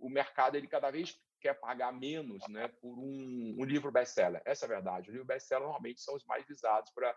[0.00, 4.40] o mercado ele cada vez quer pagar menos né, por um, um livro best-seller.
[4.44, 5.08] Essa é a verdade.
[5.08, 7.14] Os livros best-seller normalmente são os mais visados para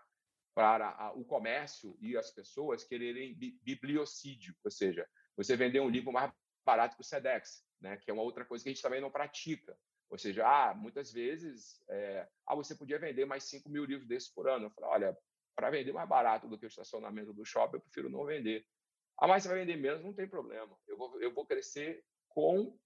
[0.56, 6.32] para o comércio e as pessoas quererem bibliocídio, ou seja, você vender um livro mais
[6.64, 9.10] barato que o SEDEX, né, que é uma outra coisa que a gente também não
[9.10, 9.78] pratica.
[10.08, 14.28] Ou seja, ah, muitas vezes, é, ah, você podia vender mais 5 mil livros desses
[14.28, 14.66] por ano.
[14.66, 15.18] Eu falei, olha,
[15.54, 18.64] para vender mais barato do que o estacionamento do shopping, eu prefiro não vender.
[19.18, 20.76] Ah, mas você vai vender menos, não tem problema.
[20.86, 22.78] Eu vou, eu vou crescer com,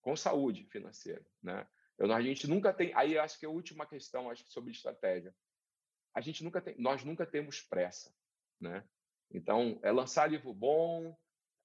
[0.00, 1.66] com saúde financeira, né?
[1.98, 2.92] Eu, a gente nunca tem.
[2.94, 5.34] Aí acho que a última questão, acho que sobre estratégia
[6.14, 8.14] a gente nunca tem, nós nunca temos pressa,
[8.60, 8.84] né?
[9.30, 11.16] Então, é lançar livro bom,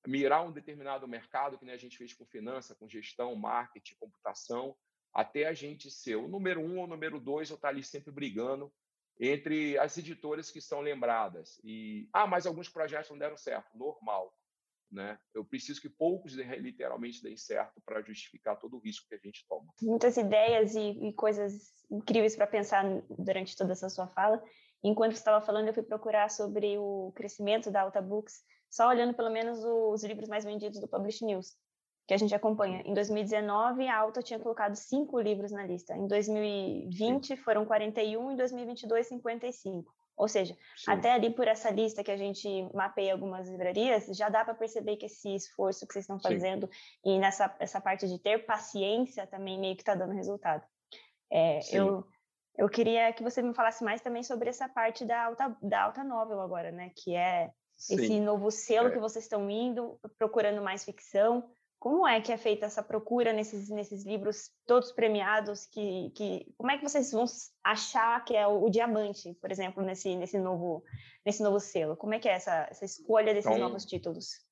[0.05, 4.75] mirar um determinado mercado, que nem a gente fez com finança, com gestão, marketing, computação,
[5.13, 7.83] até a gente ser o número um ou o número dois, ou estar tá ali
[7.83, 8.71] sempre brigando
[9.19, 11.59] entre as editoras que são lembradas.
[11.63, 13.75] E, ah, mas alguns projetos não deram certo.
[13.75, 14.33] Normal.
[14.89, 15.19] Né?
[15.33, 19.45] Eu preciso que poucos literalmente deem certo para justificar todo o risco que a gente
[19.47, 19.73] toma.
[19.81, 24.41] Muitas ideias e, e coisas incríveis para pensar durante toda essa sua fala.
[24.83, 29.13] Enquanto você estava falando, eu fui procurar sobre o crescimento da Alta Books, só olhando
[29.13, 31.55] pelo menos os livros mais vendidos do Publish News,
[32.07, 32.81] que a gente acompanha.
[32.85, 35.95] Em 2019, a Alta tinha colocado cinco livros na lista.
[35.95, 38.31] Em 2020, foram 41.
[38.31, 39.93] Em 2022, 55.
[40.15, 40.91] Ou seja, Sim.
[40.91, 44.97] até ali por essa lista que a gente mapeia algumas livrarias, já dá para perceber
[44.97, 47.17] que esse esforço que vocês estão fazendo Sim.
[47.17, 50.65] e nessa essa parte de ter paciência também meio que está dando resultado.
[51.31, 52.03] É, eu,
[52.57, 56.03] eu queria que você me falasse mais também sobre essa parte da alta, da alta
[56.03, 56.91] novel agora, né?
[56.95, 57.95] Que é Sim.
[57.95, 58.91] esse novo selo é.
[58.91, 61.47] que vocês estão indo, procurando mais ficção.
[61.79, 65.67] Como é que é feita essa procura nesses, nesses livros todos premiados?
[65.67, 67.25] Que, que, como é que vocês vão
[67.63, 70.83] achar que é o, o diamante, por exemplo, nesse, nesse, novo,
[71.23, 71.95] nesse novo selo?
[71.95, 74.43] Como é que é essa, essa escolha desses então, novos títulos?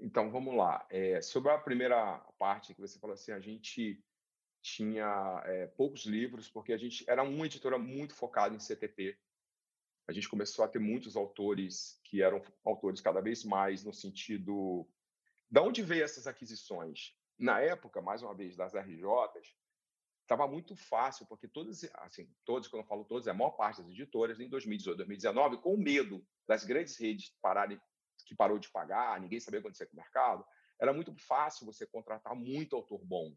[0.00, 0.86] Então, vamos lá.
[0.90, 4.02] É, sobre a primeira parte que você falou assim, a gente
[4.62, 9.18] tinha é, poucos livros, porque a gente era uma editora muito focada em CTP.
[10.06, 14.86] A gente começou a ter muitos autores que eram autores cada vez mais no sentido
[15.50, 17.14] da onde veio essas aquisições?
[17.38, 19.56] Na época, mais uma vez, das RJs,
[20.22, 23.80] estava muito fácil, porque todas, assim, todos, quando eu falo todos, é a maior parte
[23.80, 27.80] das editoras, em 2018, 2019, com medo das grandes redes pararem,
[28.26, 30.44] que parou de pagar, ninguém sabia o que acontecia com o mercado,
[30.80, 33.34] era muito fácil você contratar muito autor bom.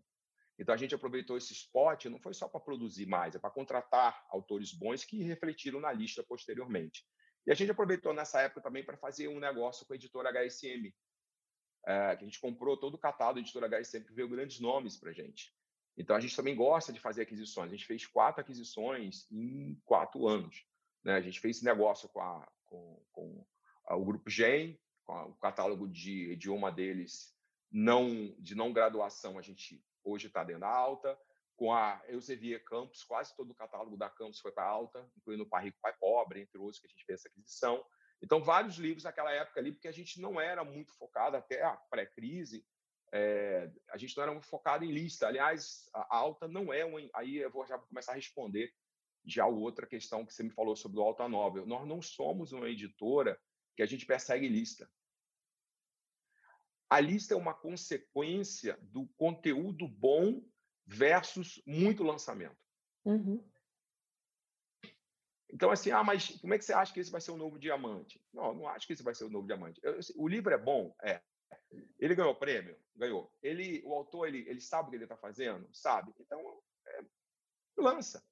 [0.59, 4.25] Então a gente aproveitou esse spot, não foi só para produzir mais, é para contratar
[4.29, 7.05] autores bons que refletiram na lista posteriormente.
[7.45, 10.93] E a gente aproveitou nessa época também para fazer um negócio com a editora HSM,
[11.85, 14.97] é, que a gente comprou todo o catálogo da editora HSM, que veio grandes nomes
[14.97, 15.53] para a gente.
[15.95, 17.71] Então a gente também gosta de fazer aquisições.
[17.71, 20.65] A gente fez quatro aquisições em quatro anos.
[21.03, 21.15] Né?
[21.15, 23.45] A gente fez esse negócio com, a, com, com
[23.85, 27.35] a, o grupo GEM, com a, o catálogo de idioma deles
[27.71, 31.17] não de não graduação, a gente hoje está dentro da alta.
[31.55, 35.49] Com a Elsevier Campus, quase todo o catálogo da Campus foi para alta, incluindo o
[35.49, 37.83] Pai Rico, Pai Pobre, entre outros que a gente fez essa aquisição.
[38.21, 41.75] Então, vários livros naquela época ali, porque a gente não era muito focado, até a
[41.75, 42.63] pré-crise,
[43.11, 45.27] é, a gente não era muito focado em lista.
[45.27, 47.09] Aliás, a alta não é um.
[47.13, 48.71] Aí eu vou já começar a responder
[49.25, 51.65] já outra questão que você me falou sobre o Alta Novel.
[51.65, 53.39] Nós não somos uma editora
[53.75, 54.89] que a gente persegue lista.
[56.89, 60.41] A lista é uma consequência do conteúdo bom
[60.85, 62.57] versus muito lançamento.
[63.03, 63.43] Uhum.
[65.49, 67.57] Então, assim, ah, mas como é que você acha que esse vai ser o novo
[67.57, 68.21] diamante?
[68.33, 69.79] Não, não acho que esse vai ser o novo diamante.
[69.83, 70.95] Eu, o livro é bom?
[71.03, 71.21] É.
[71.99, 72.77] Ele ganhou o prêmio?
[72.95, 73.33] Ganhou.
[73.41, 75.67] Ele, o autor, ele, ele sabe o que ele está fazendo?
[75.73, 76.13] Sabe.
[76.19, 77.05] Então, é,
[77.77, 78.23] lança.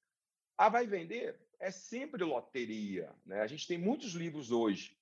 [0.57, 1.39] Ah, vai vender?
[1.59, 3.13] É sempre loteria.
[3.25, 3.41] Né?
[3.41, 4.97] A gente tem muitos livros hoje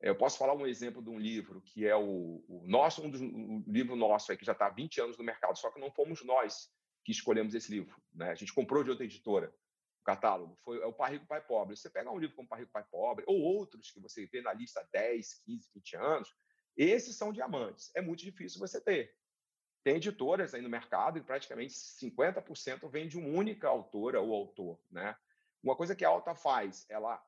[0.00, 3.20] eu posso falar um exemplo de um livro que é o, o nosso, um, dos,
[3.20, 5.90] um livro nosso aí, que já está há 20 anos no mercado, só que não
[5.90, 6.70] fomos nós
[7.04, 8.00] que escolhemos esse livro.
[8.14, 8.30] Né?
[8.30, 9.54] A gente comprou de outra editora
[10.00, 10.56] o catálogo.
[10.64, 11.76] Foi, é o Pai Rico, Pai Pobre.
[11.76, 14.52] Você pegar um livro como Pai Rico, Pai Pobre, ou outros que você vê na
[14.54, 16.34] lista há 10, 15, 20 anos,
[16.76, 17.90] esses são diamantes.
[17.94, 19.14] É muito difícil você ter.
[19.84, 24.78] Tem editoras aí no mercado e praticamente 50% vem de uma única autora ou autor.
[24.90, 25.14] Né?
[25.62, 27.22] Uma coisa que a Alta faz, ela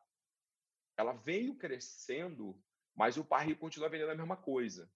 [0.97, 2.61] ela veio crescendo,
[2.95, 4.91] mas o Parry continua vendendo a mesma coisa.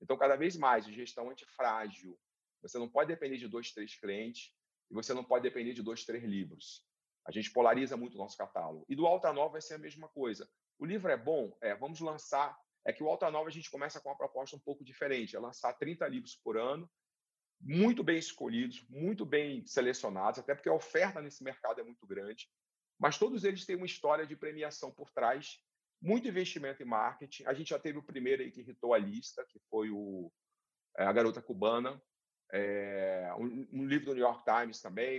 [0.00, 2.18] Então, cada vez mais, gestão antifrágil.
[2.62, 4.52] Você não pode depender de dois, três clientes
[4.90, 6.84] e você não pode depender de dois, três livros.
[7.26, 8.84] A gente polariza muito o nosso catálogo.
[8.88, 10.48] E do Alta Nova vai ser a mesma coisa.
[10.78, 11.56] O livro é bom?
[11.60, 12.56] É, vamos lançar.
[12.84, 15.40] É que o Alta Nova a gente começa com uma proposta um pouco diferente: é
[15.40, 16.88] lançar 30 livros por ano,
[17.60, 22.48] muito bem escolhidos, muito bem selecionados, até porque a oferta nesse mercado é muito grande
[22.98, 25.62] mas todos eles têm uma história de premiação por trás,
[26.00, 27.44] muito investimento em marketing.
[27.46, 30.32] A gente já teve o primeiro aí que irritou a lista, que foi o,
[30.96, 32.00] é, a Garota Cubana,
[32.52, 35.16] é, um, um, livro do New York Times também,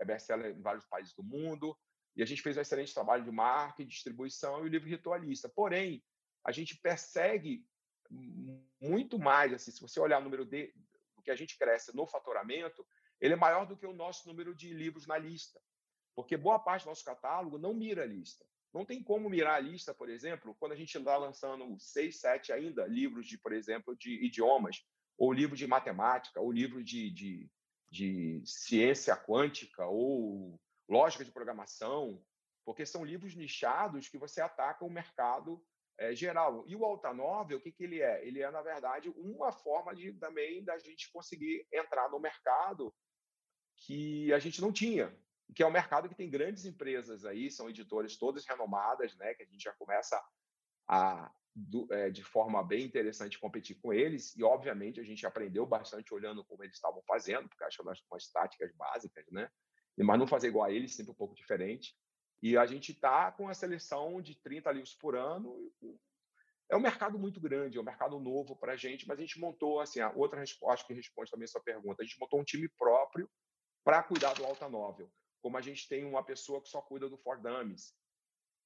[0.00, 1.76] é best-seller em vários países do mundo,
[2.14, 5.48] e a gente fez um excelente trabalho de marketing, distribuição e o livro ritualista.
[5.48, 6.02] Porém,
[6.44, 7.64] a gente persegue
[8.80, 10.72] muito mais, assim, se você olhar o número de,
[11.16, 12.86] do que a gente cresce no faturamento,
[13.20, 15.60] ele é maior do que o nosso número de livros na lista,
[16.18, 18.44] porque boa parte do nosso catálogo não mira a lista.
[18.74, 22.52] Não tem como mirar a lista, por exemplo, quando a gente está lançando seis, sete
[22.52, 24.84] ainda livros de, por exemplo, de idiomas,
[25.16, 27.48] ou livro de matemática, ou livro de, de,
[27.88, 32.20] de ciência quântica, ou lógica de programação,
[32.64, 35.64] porque são livros nichados que você ataca o mercado
[35.98, 36.64] é, geral.
[36.66, 38.26] E o Altanóvel, o que, que ele é?
[38.26, 42.92] Ele é, na verdade, uma forma de também da gente conseguir entrar no mercado
[43.76, 45.16] que a gente não tinha,
[45.54, 49.42] que é um mercado que tem grandes empresas aí, são editoras todas renomadas, né, que
[49.42, 50.22] a gente já começa
[50.86, 54.36] a, do, é, de forma bem interessante, competir com eles.
[54.36, 58.00] E, obviamente, a gente aprendeu bastante olhando como eles estavam fazendo, porque acho que umas,
[58.10, 59.50] umas táticas básicas, né?
[59.96, 61.96] Mas não fazer igual a eles, sempre um pouco diferente.
[62.40, 65.72] E a gente está com a seleção de 30 livros por ano.
[66.70, 69.40] É um mercado muito grande, é um mercado novo para a gente, mas a gente
[69.40, 72.44] montou, assim, a outra resposta que responde também a sua pergunta, a gente montou um
[72.44, 73.28] time próprio
[73.82, 77.16] para cuidar do Alta Novel como a gente tem uma pessoa que só cuida do
[77.18, 77.94] For Dummies.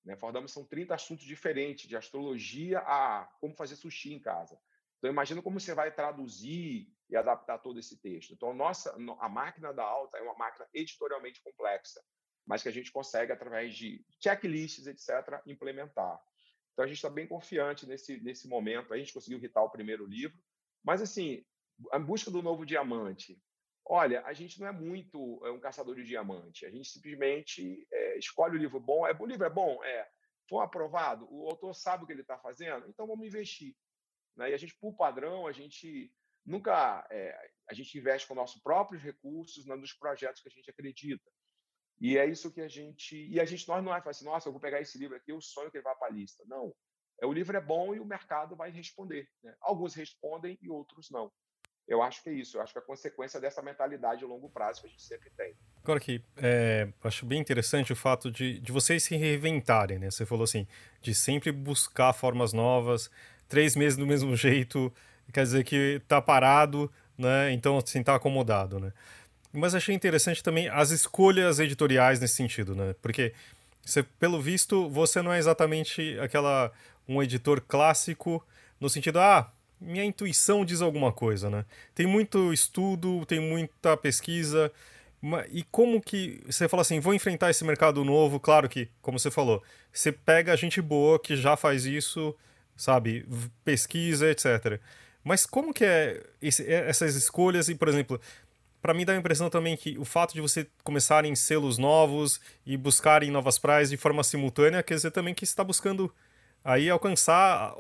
[0.05, 0.17] Né?
[0.49, 4.59] São 30 assuntos diferentes, de astrologia a como fazer sushi em casa.
[4.99, 8.33] Então, imagina como você vai traduzir e adaptar todo esse texto.
[8.33, 12.01] Então, a, nossa, a máquina da alta é uma máquina editorialmente complexa,
[12.47, 16.21] mas que a gente consegue, através de checklists, etc., implementar.
[16.73, 18.95] Então, a gente está bem confiante nesse, nesse momento.
[18.95, 20.39] A gente conseguiu irritar o primeiro livro,
[20.85, 21.45] mas, assim,
[21.91, 23.41] a busca do novo diamante,
[23.95, 26.65] Olha, a gente não é muito é um caçador de diamante.
[26.65, 29.07] A gente simplesmente é, escolhe o livro bom.
[29.07, 29.85] É, o livro é bom?
[29.85, 30.09] É.
[30.49, 31.29] Foi aprovado?
[31.31, 32.89] O autor sabe o que ele está fazendo?
[32.89, 33.77] Então vamos investir.
[34.35, 34.51] Né?
[34.51, 36.11] E a gente, por padrão, a gente
[36.43, 40.71] nunca é, a gente investe com nossos próprios recursos né, nos projetos que a gente
[40.71, 41.31] acredita.
[42.01, 44.53] E é isso que a gente e a gente nós não é assim, nossa, eu
[44.53, 46.43] vou pegar esse livro aqui, eu sonho que ele vá para a lista.
[46.47, 46.75] Não,
[47.21, 49.29] é o livro é bom e o mercado vai responder.
[49.43, 49.55] Né?
[49.61, 51.31] Alguns respondem e outros não.
[51.87, 52.57] Eu acho que é isso.
[52.57, 55.31] Eu acho que é a consequência dessa mentalidade a longo prazo que a gente sempre
[55.37, 55.55] tem.
[55.83, 60.11] Agora aqui, é, acho bem interessante o fato de, de vocês se reinventarem, né?
[60.11, 60.67] Você falou assim,
[61.01, 63.11] de sempre buscar formas novas,
[63.49, 64.93] três meses do mesmo jeito,
[65.33, 67.53] quer dizer que tá parado, né?
[67.53, 68.93] Então, assim, tá acomodado, né?
[69.53, 72.95] Mas achei interessante também as escolhas editoriais nesse sentido, né?
[73.03, 73.35] Porque,
[73.85, 76.73] você, pelo visto, você não é exatamente aquela
[77.07, 78.45] um editor clássico
[78.81, 81.65] no sentido, ah, minha intuição diz alguma coisa, né?
[81.95, 84.73] Tem muito estudo, tem muita pesquisa.
[85.51, 88.41] E como que você fala assim, vou enfrentar esse mercado novo?
[88.41, 92.35] Claro que, como você falou, você pega gente boa que já faz isso,
[92.77, 93.27] sabe,
[93.65, 94.81] pesquisa, etc.
[95.23, 98.21] Mas como que é esse, é, essas escolhas e, por exemplo,
[98.81, 102.77] para mim dá a impressão também que o fato de você começarem selos novos e
[102.77, 106.13] buscarem novas praias de forma simultânea, quer dizer também que está buscando
[106.65, 107.75] aí alcançar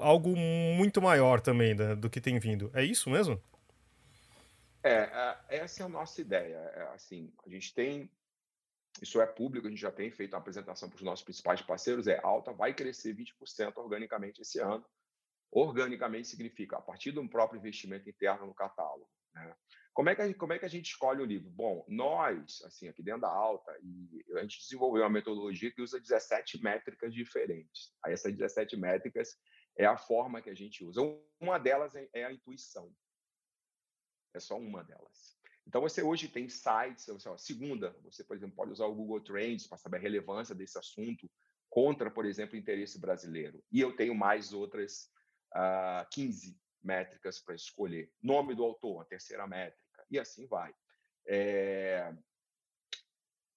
[0.00, 2.70] algo muito maior também da, do que tem vindo.
[2.74, 3.40] É isso mesmo?
[4.82, 6.56] É, essa é a nossa ideia.
[6.56, 8.10] É, assim, a gente tem,
[9.00, 12.06] isso é público, a gente já tem feito uma apresentação para os nossos principais parceiros,
[12.06, 14.84] é alta, vai crescer 20% organicamente esse ano.
[15.50, 19.08] Organicamente significa a partir de um próprio investimento interno no catálogo.
[19.34, 19.54] Né?
[19.94, 21.48] Como é, que a, como é que a gente escolhe o livro?
[21.50, 26.00] Bom, nós, assim, aqui dentro da Alta, e a gente desenvolveu uma metodologia que usa
[26.00, 27.94] 17 métricas diferentes.
[28.04, 29.38] Aí essas 17 métricas
[29.76, 31.00] é a forma que a gente usa.
[31.40, 32.92] Uma delas é, é a intuição.
[34.32, 35.34] É só uma delas.
[35.66, 39.20] Então, você hoje tem sites, você, ó, segunda, você, por exemplo, pode usar o Google
[39.20, 41.30] Trends para saber a relevância desse assunto
[41.70, 43.64] contra, por exemplo, o interesse brasileiro.
[43.72, 45.10] E eu tenho mais outras
[45.54, 48.12] uh, ah, 15 métricas para escolher.
[48.22, 50.74] Nome do autor, a terceira métrica, e assim vai.
[51.26, 52.14] É...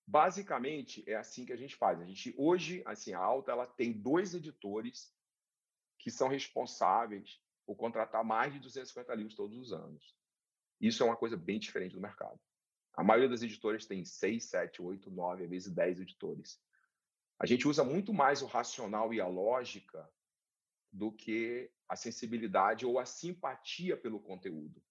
[0.07, 1.99] Basicamente, é assim que a gente faz.
[1.99, 5.13] A gente, hoje, assim, a Alta ela tem dois editores
[6.07, 10.15] que são responsáveis por contratar mais de 250 livros todos os anos.
[10.79, 12.39] Isso é uma coisa bem diferente do mercado.
[12.93, 16.63] A maioria das editoras tem 6, 7, 8, 9, às vezes 10 editores.
[17.37, 20.09] A gente usa muito mais o racional e a lógica
[20.93, 24.81] do que a sensibilidade ou a simpatia pelo conteúdo.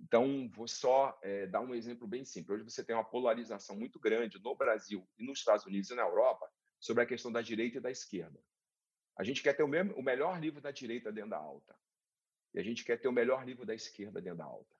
[0.00, 2.54] Então, vou só é, dar um exemplo bem simples.
[2.54, 6.04] Hoje você tem uma polarização muito grande no Brasil e nos Estados Unidos e na
[6.04, 8.42] Europa sobre a questão da direita e da esquerda.
[9.16, 11.76] A gente quer ter o, mesmo, o melhor livro da direita dentro da alta.
[12.54, 14.74] E a gente quer ter o melhor livro da esquerda dentro da alta.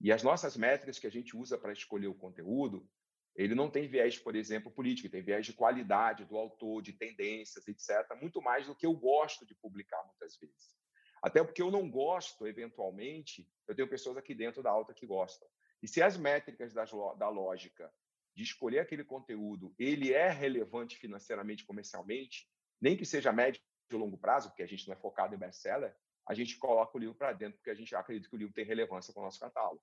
[0.00, 2.88] E as nossas métricas que a gente usa para escolher o conteúdo,
[3.36, 7.66] ele não tem viés, por exemplo, político, tem viés de qualidade do autor, de tendências,
[7.68, 10.74] etc., muito mais do que eu gosto de publicar muitas vezes.
[11.22, 15.46] Até porque eu não gosto, eventualmente, eu tenho pessoas aqui dentro da alta que gostam.
[15.82, 17.92] E se as métricas das, da lógica
[18.34, 22.48] de escolher aquele conteúdo, ele é relevante financeiramente, comercialmente,
[22.80, 23.60] nem que seja médio
[23.92, 25.94] ou longo prazo, porque a gente não é focado em best-seller,
[26.26, 28.64] a gente coloca o livro para dentro, porque a gente acredita que o livro tem
[28.64, 29.82] relevância com o nosso catálogo.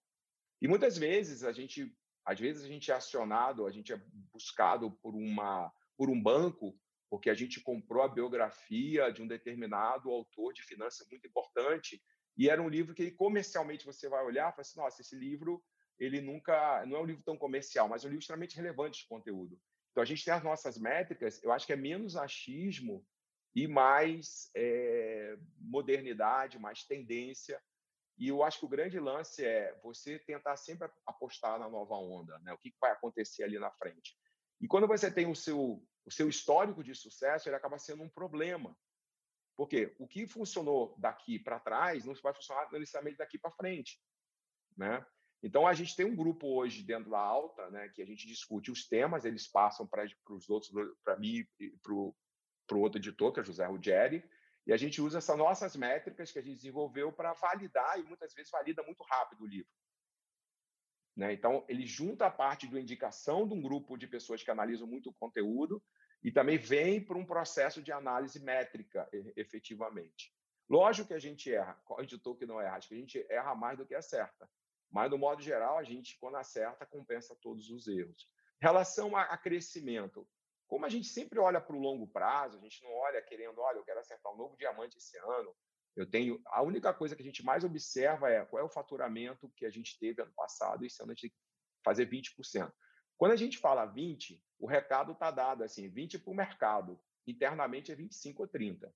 [0.61, 1.93] E muitas vezes a gente,
[2.25, 6.79] às vezes a gente é acionado, a gente é buscado por uma por um banco,
[7.09, 12.01] porque a gente comprou a biografia de um determinado autor de finanças muito importante,
[12.37, 15.63] e era um livro que comercialmente você vai olhar e fala assim, nossa, esse livro
[15.99, 19.07] ele nunca não é um livro tão comercial, mas é um livro extremamente relevante de
[19.07, 19.59] conteúdo.
[19.97, 23.03] Então a gente tem as nossas métricas, eu acho que é menos achismo
[23.55, 27.59] e mais é, modernidade, mais tendência.
[28.15, 32.37] E eu acho que o grande lance é você tentar sempre apostar na nova onda,
[32.43, 32.53] né?
[32.53, 34.15] O que vai acontecer ali na frente.
[34.61, 38.09] E quando você tem o seu o seu histórico de sucesso, ele acaba sendo um
[38.09, 38.77] problema.
[39.55, 43.99] Porque o que funcionou daqui para trás não vai funcionar necessariamente daqui para frente,
[44.77, 45.03] né?
[45.43, 48.71] Então a gente tem um grupo hoje dentro da alta, né, que a gente discute
[48.71, 50.71] os temas, eles passam para os outros,
[51.03, 52.15] para mim e para o
[52.79, 54.23] outro editor, que é José Ruggeri,
[54.65, 58.33] e a gente usa essas nossas métricas que a gente desenvolveu para validar, e muitas
[58.33, 59.71] vezes valida muito rápido o livro.
[61.15, 61.33] Né?
[61.33, 65.09] Então, ele junta a parte da indicação de um grupo de pessoas que analisam muito
[65.09, 65.81] o conteúdo
[66.21, 70.33] e também vem para um processo de análise métrica, efetivamente.
[70.69, 72.75] Lógico que a gente erra, qual editor que não erra?
[72.75, 74.49] Acho que a gente erra mais do que acerta.
[74.91, 78.27] Mas, no modo geral, a gente, quando acerta, compensa todos os erros.
[78.61, 80.27] Em relação a, crescimento,
[80.67, 83.77] como a gente sempre olha para o longo prazo, a gente não olha querendo, olha,
[83.77, 85.55] eu quero acertar um novo diamante esse ano.
[85.95, 86.41] Eu tenho.
[86.47, 89.69] A única coisa que a gente mais observa é qual é o faturamento que a
[89.69, 91.37] gente teve ano passado, e esse ano a gente tem que
[91.83, 92.71] fazer 20%.
[93.17, 96.99] Quando a gente fala 20%, o recado está dado assim: 20% para o mercado.
[97.25, 98.93] Internamente é 25 ou 30.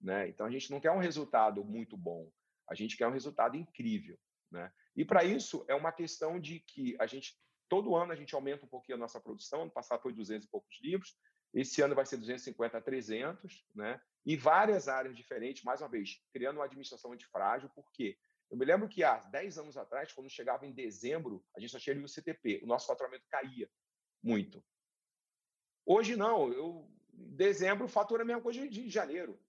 [0.00, 0.28] Né?
[0.28, 2.30] Então a gente não quer um resultado muito bom,
[2.68, 4.18] a gente quer um resultado incrível.
[4.50, 4.72] Né?
[4.96, 7.38] E para isso é uma questão de que a gente
[7.70, 9.62] Todo ano a gente aumenta um pouquinho a nossa produção.
[9.62, 11.16] Ano passado foi 200 e poucos livros.
[11.54, 14.00] Esse ano vai ser 250 a 300, né?
[14.26, 18.18] Em várias áreas diferentes, mais uma vez, criando uma administração antifrágil, por quê?
[18.50, 21.78] Eu me lembro que há 10 anos atrás, quando chegava em dezembro, a gente só
[21.78, 23.70] tinha livro CTP, o nosso faturamento caía
[24.20, 24.62] muito.
[25.86, 29.40] Hoje não, eu dezembro fatura a mesma coisa de janeiro.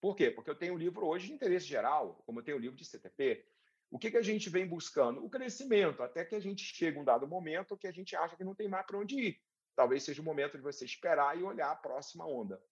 [0.00, 0.30] Por quê?
[0.30, 3.44] Porque eu tenho livro hoje de interesse geral, como eu tenho livro de CTP,
[3.90, 5.24] o que, que a gente vem buscando?
[5.24, 8.44] O crescimento, até que a gente chegue um dado momento que a gente acha que
[8.44, 9.42] não tem mais para onde ir.
[9.74, 12.62] Talvez seja o momento de você esperar e olhar a próxima onda.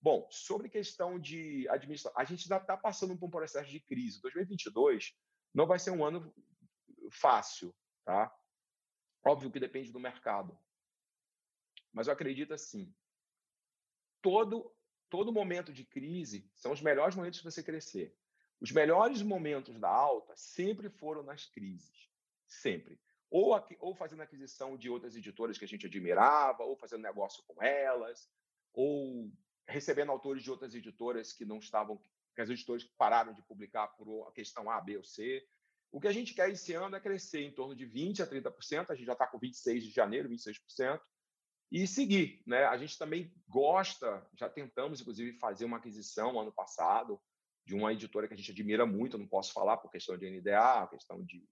[0.00, 4.20] Bom, sobre questão de administração, a gente está passando por um processo de crise.
[4.22, 5.14] 2022
[5.54, 6.34] não vai ser um ano
[7.10, 8.34] fácil, tá?
[9.24, 10.58] Óbvio que depende do mercado.
[11.92, 12.92] Mas eu acredito assim,
[14.22, 14.74] todo
[15.12, 18.16] todo momento de crise são os melhores momentos de você crescer.
[18.58, 22.08] Os melhores momentos da alta sempre foram nas crises,
[22.46, 22.98] sempre.
[23.30, 27.44] Ou, aqui, ou fazendo aquisição de outras editoras que a gente admirava, ou fazendo negócio
[27.46, 28.26] com elas,
[28.72, 29.30] ou
[29.68, 32.00] recebendo autores de outras editoras que não estavam,
[32.34, 35.46] que as editoras pararam de publicar por a questão A, B ou C.
[35.90, 38.88] O que a gente quer esse ano é crescer em torno de 20% a 30%,
[38.88, 41.02] a gente já está com 26% de janeiro, 26%,
[41.72, 42.42] e seguir.
[42.46, 42.64] Né?
[42.64, 47.18] A gente também gosta, já tentamos, inclusive, fazer uma aquisição ano passado,
[47.64, 50.86] de uma editora que a gente admira muito, não posso falar por questão de NDA,
[50.90, 51.48] questão de,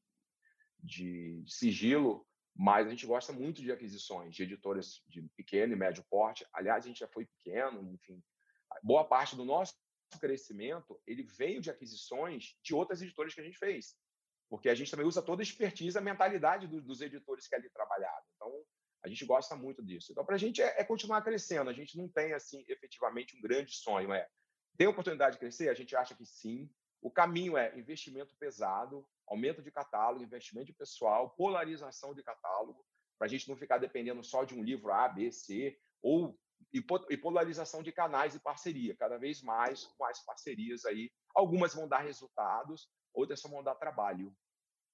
[0.79, 6.05] de, sigilo, mas a gente gosta muito de aquisições de editoras de pequeno e médio
[6.11, 6.45] porte.
[6.53, 8.23] Aliás, a gente já foi pequeno, enfim.
[8.83, 9.75] Boa parte do nosso
[10.21, 13.97] crescimento ele veio de aquisições de outras editoras que a gente fez,
[14.51, 17.71] porque a gente também usa toda a expertise, a mentalidade do, dos editores que ali
[17.71, 18.30] trabalharam.
[19.11, 20.13] Gente gosta muito disso.
[20.13, 21.69] Então, para a gente é, é, continuar crescendo.
[21.69, 24.13] A gente não tem assim efetivamente um grande sonho.
[24.13, 24.27] É
[24.77, 25.69] tem oportunidade de crescer?
[25.69, 26.71] A gente acha que sim.
[27.03, 32.85] O caminho é investimento pesado, aumento de catálogo, investimento de pessoal, polarização de catálogo,
[33.19, 36.39] para a gente não ficar dependendo só de um livro A, B, C, ou
[36.73, 41.11] e polarização de canais e parceria, cada vez mais as parcerias aí.
[41.35, 44.33] Algumas vão dar resultados, outras só vão dar trabalho.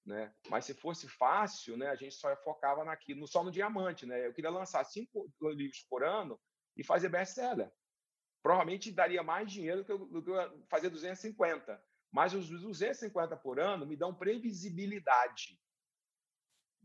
[0.07, 0.32] Né?
[0.48, 4.07] Mas se fosse fácil, né, a gente só focava naquilo, só no diamante.
[4.07, 4.26] Né?
[4.26, 6.40] Eu queria lançar cinco livros por ano
[6.76, 7.70] e fazer best-seller
[8.46, 11.82] provavelmente daria mais dinheiro do que, eu, do que eu fazer 250.
[12.12, 15.61] Mas os 250 por ano me dão previsibilidade.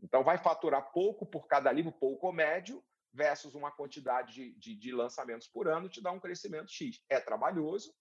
[0.01, 4.75] Então, vai faturar pouco por cada livro, pouco ou médio, versus uma quantidade de, de,
[4.75, 6.99] de, lançamentos por ano, te dá um crescimento X.
[7.07, 7.93] É trabalhoso,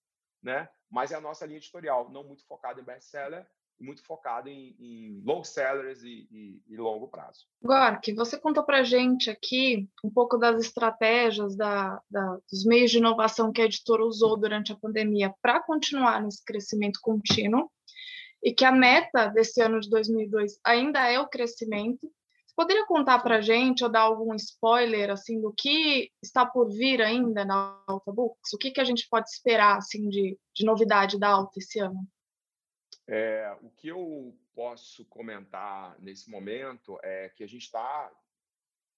[0.43, 0.67] né?
[0.89, 3.47] mas é a nossa linha editorial, não muito focada em best-seller,
[3.81, 7.47] muito focado em, em long sellers e, e, e longo prazo.
[7.63, 12.99] Gork, você contou para gente aqui um pouco das estratégias da, da, dos meios de
[12.99, 17.71] inovação que a editora usou durante a pandemia para continuar nesse crescimento contínuo
[18.43, 22.11] e que a meta desse ano de 2002 ainda é o crescimento.
[22.47, 27.01] Você poderia contar para gente ou dar algum spoiler assim do que está por vir
[27.01, 28.53] ainda na Alta Books?
[28.53, 32.07] O que, que a gente pode esperar assim de, de novidade da Alta esse ano?
[33.13, 38.09] É, o que eu posso comentar nesse momento é que a gente está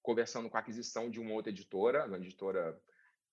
[0.02, 2.78] conversando com a aquisição de uma outra editora, uma editora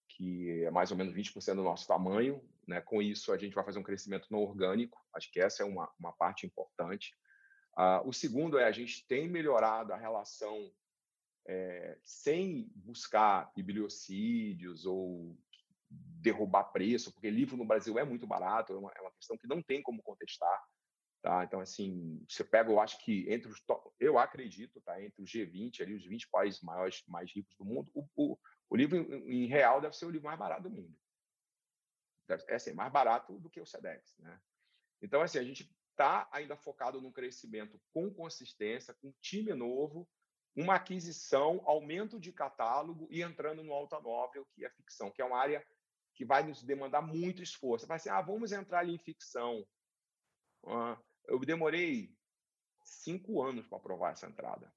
[0.08, 2.42] que é mais ou menos 20% do nosso tamanho.
[2.66, 2.80] Né?
[2.80, 5.06] Com isso, a gente vai fazer um crescimento no orgânico.
[5.14, 7.14] Acho que essa é uma, uma parte importante.
[7.78, 10.72] Uh, o segundo é a gente tem melhorado a relação
[11.46, 15.38] é, sem buscar bibliocídios ou
[15.90, 19.48] derrubar preço, porque livro no Brasil é muito barato, é uma, é uma questão que
[19.48, 20.69] não tem como contestar.
[21.22, 21.44] Tá?
[21.44, 23.62] Então, assim, você pega, eu acho que entre os,
[24.00, 25.02] eu acredito, tá?
[25.04, 28.40] Entre os G20, ali, os 20 países maiores, mais ricos do mundo, o, o,
[28.70, 30.96] o livro em, em real deve ser o livro mais barato do mundo.
[32.26, 34.40] Deve, é assim, mais barato do que o SEDEX, né?
[35.02, 40.08] Então, assim, a gente está ainda focado no crescimento com consistência, com time novo,
[40.56, 45.26] uma aquisição, aumento de catálogo e entrando no alta novel, que é ficção, que é
[45.26, 45.66] uma área
[46.16, 47.88] que vai nos demandar muito esforço.
[47.88, 49.66] Vai ser, ah, vamos entrar ali em ficção.
[50.66, 50.98] Ah,
[51.30, 52.14] eu demorei
[52.84, 54.74] cinco anos para aprovar essa entrada.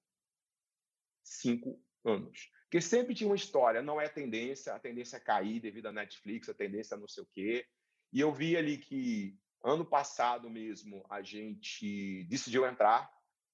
[1.23, 2.51] Cinco anos.
[2.65, 6.49] Porque sempre tinha uma história, não é tendência, a tendência é cair devido à Netflix,
[6.49, 7.67] a tendência é não sei o quê.
[8.13, 13.11] E eu vi ali que ano passado mesmo a gente decidiu entrar,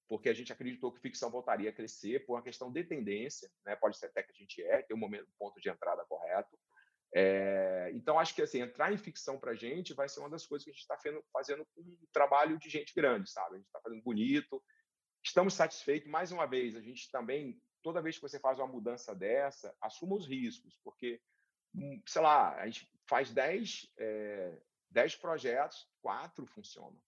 [0.08, 3.76] porque a gente acreditou que ficção voltaria a crescer por uma questão de tendência, né?
[3.76, 6.57] pode ser até que a gente é, tem um momento, ponto de entrada correto.
[7.14, 10.46] É, então, acho que assim, entrar em ficção para a gente vai ser uma das
[10.46, 10.98] coisas que a gente está
[11.32, 13.54] fazendo com um trabalho de gente grande, sabe?
[13.54, 14.62] A gente está fazendo bonito,
[15.24, 16.10] estamos satisfeitos.
[16.10, 20.16] Mais uma vez, a gente também, toda vez que você faz uma mudança dessa, assuma
[20.16, 21.20] os riscos, porque,
[21.74, 24.58] hum, sei lá, a gente faz 10, é,
[24.90, 27.00] 10 projetos, quatro funcionam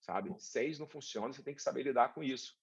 [0.00, 0.34] sabe?
[0.38, 2.58] Seis não funciona, você tem que saber lidar com isso.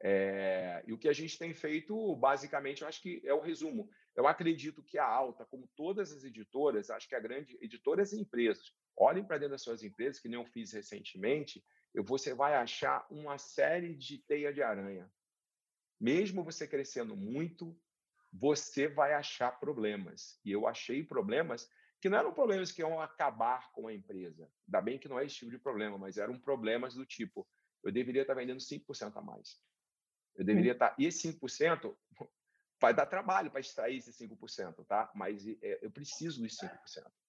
[0.00, 3.90] É, e o que a gente tem feito, basicamente, eu acho que é o resumo.
[4.16, 8.20] Eu acredito que a Alta, como todas as editoras, acho que a grande editoras e
[8.20, 11.64] empresas, olhem para dentro das suas empresas, que nem eu fiz recentemente,
[12.04, 15.10] você vai achar uma série de teia de aranha.
[16.00, 17.76] Mesmo você crescendo muito,
[18.32, 20.38] você vai achar problemas.
[20.44, 21.68] E eu achei problemas
[22.00, 24.48] que não eram problemas que iam acabar com a empresa.
[24.66, 27.48] Ainda bem que não é esse tipo de problema, mas eram problemas do tipo,
[27.82, 29.60] eu deveria estar vendendo 5% a mais.
[30.36, 30.94] Eu deveria estar...
[30.98, 31.96] E esse 5%
[32.80, 35.10] vai dar trabalho para extrair esse 5%, tá?
[35.14, 36.70] Mas é, eu preciso dos 5%.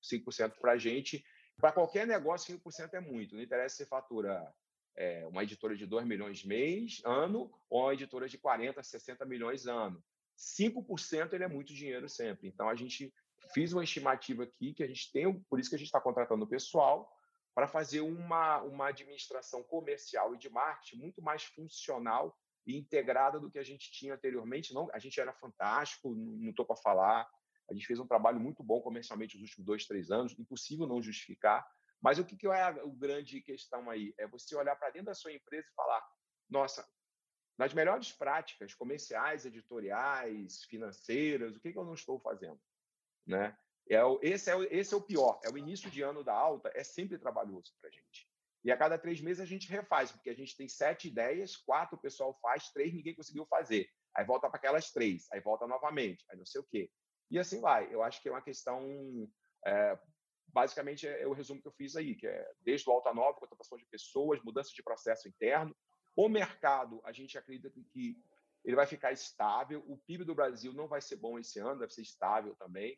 [0.04, 1.26] 5% para a gente,
[1.58, 3.36] para qualquer negócio, 5% é muito.
[3.36, 4.54] Não interessa se fatura
[4.96, 9.66] é, uma editora de 2 milhões mês, ano, ou uma editora de 40, 60 milhões
[9.66, 10.04] ano.
[10.38, 12.48] 5% ele é muito dinheiro sempre.
[12.48, 13.14] Então, a gente
[13.54, 16.46] fiz uma estimativa aqui que a gente tem, por isso que a gente está contratando
[16.46, 17.12] o pessoal,
[17.54, 22.38] para fazer uma, uma administração comercial e de marketing muito mais funcional
[22.70, 24.76] e integrada do que a gente tinha anteriormente.
[24.76, 27.28] Não, a gente era fantástico, não estou para falar.
[27.68, 31.02] A gente fez um trabalho muito bom comercialmente nos últimos dois, três anos, impossível não
[31.02, 31.68] justificar.
[32.00, 34.14] Mas o que, que é a grande questão aí?
[34.20, 36.08] É você olhar para dentro da sua empresa e falar:
[36.48, 36.88] nossa,
[37.58, 42.62] nas melhores práticas comerciais, editoriais, financeiras, o que, que eu não estou fazendo?
[43.26, 43.58] Né?
[43.90, 45.42] É esse, é esse é o pior.
[45.44, 48.29] É o início de ano da alta, é sempre trabalhoso para a gente.
[48.64, 51.98] E a cada três meses a gente refaz, porque a gente tem sete ideias, quatro
[51.98, 53.90] o pessoal faz, três ninguém conseguiu fazer.
[54.16, 56.92] Aí volta para aquelas três, aí volta novamente, aí não sei o quê.
[57.32, 57.94] E assim vai.
[57.94, 58.84] Eu acho que é uma questão.
[59.66, 60.00] É,
[60.48, 63.40] basicamente, é, é, o resumo que eu fiz aí, que é desde o alta nova,
[63.40, 65.76] contratação de pessoas, mudança de processo interno.
[66.16, 68.18] O mercado, a gente acredita que
[68.66, 69.84] ele vai ficar estável.
[69.88, 72.98] O PIB do Brasil não vai ser bom esse ano, deve ser estável também.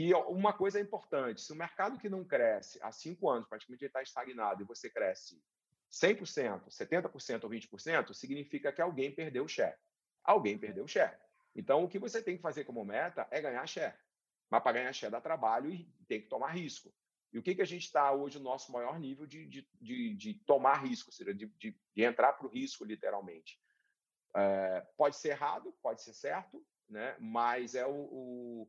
[0.00, 3.84] E uma coisa é importante: se o mercado que não cresce há cinco anos, praticamente
[3.84, 5.42] está estagnado, e você cresce
[5.90, 9.76] 100%, 70% ou 20%, significa que alguém perdeu o share.
[10.22, 11.18] Alguém perdeu o share.
[11.52, 13.98] Então, o que você tem que fazer como meta é ganhar share.
[14.48, 16.94] Mas para ganhar share dá trabalho e tem que tomar risco.
[17.32, 20.14] E o que, que a gente está hoje no nosso maior nível de, de, de,
[20.14, 23.60] de tomar risco, ou seja, de, de, de entrar para o risco, literalmente?
[24.36, 27.16] É, pode ser errado, pode ser certo, né?
[27.18, 28.68] mas é o, o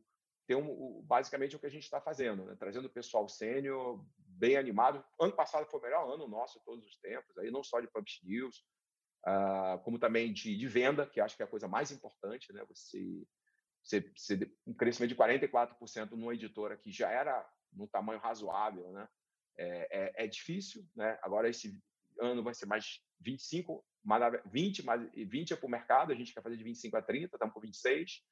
[0.50, 2.56] ter um, basicamente o que a gente está fazendo, né?
[2.58, 5.04] trazendo o pessoal sênior, bem animado.
[5.20, 8.26] Ano passado foi o melhor ano nosso todos os tempos, aí não só de Publish
[8.26, 8.66] News,
[9.28, 12.64] uh, como também de, de, venda, que acho que é a coisa mais importante, né?
[12.68, 13.24] Você,
[13.80, 19.08] você, você um crescimento de 44% numa editora que já era num tamanho razoável, né?
[19.56, 21.16] É, é, é difícil, né?
[21.22, 21.80] Agora esse
[22.18, 23.84] ano vai ser mais 25,
[24.46, 27.36] 20, mais 20 é para o mercado, a gente quer fazer de 25 a 30,
[27.36, 28.24] estamos com 26,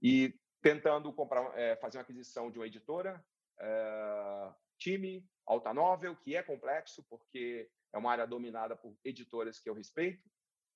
[0.00, 3.24] e tentando comprar, é, fazer uma aquisição de uma editora,
[3.60, 9.68] é, time, alta novel, que é complexo, porque é uma área dominada por editoras que
[9.68, 10.28] eu respeito,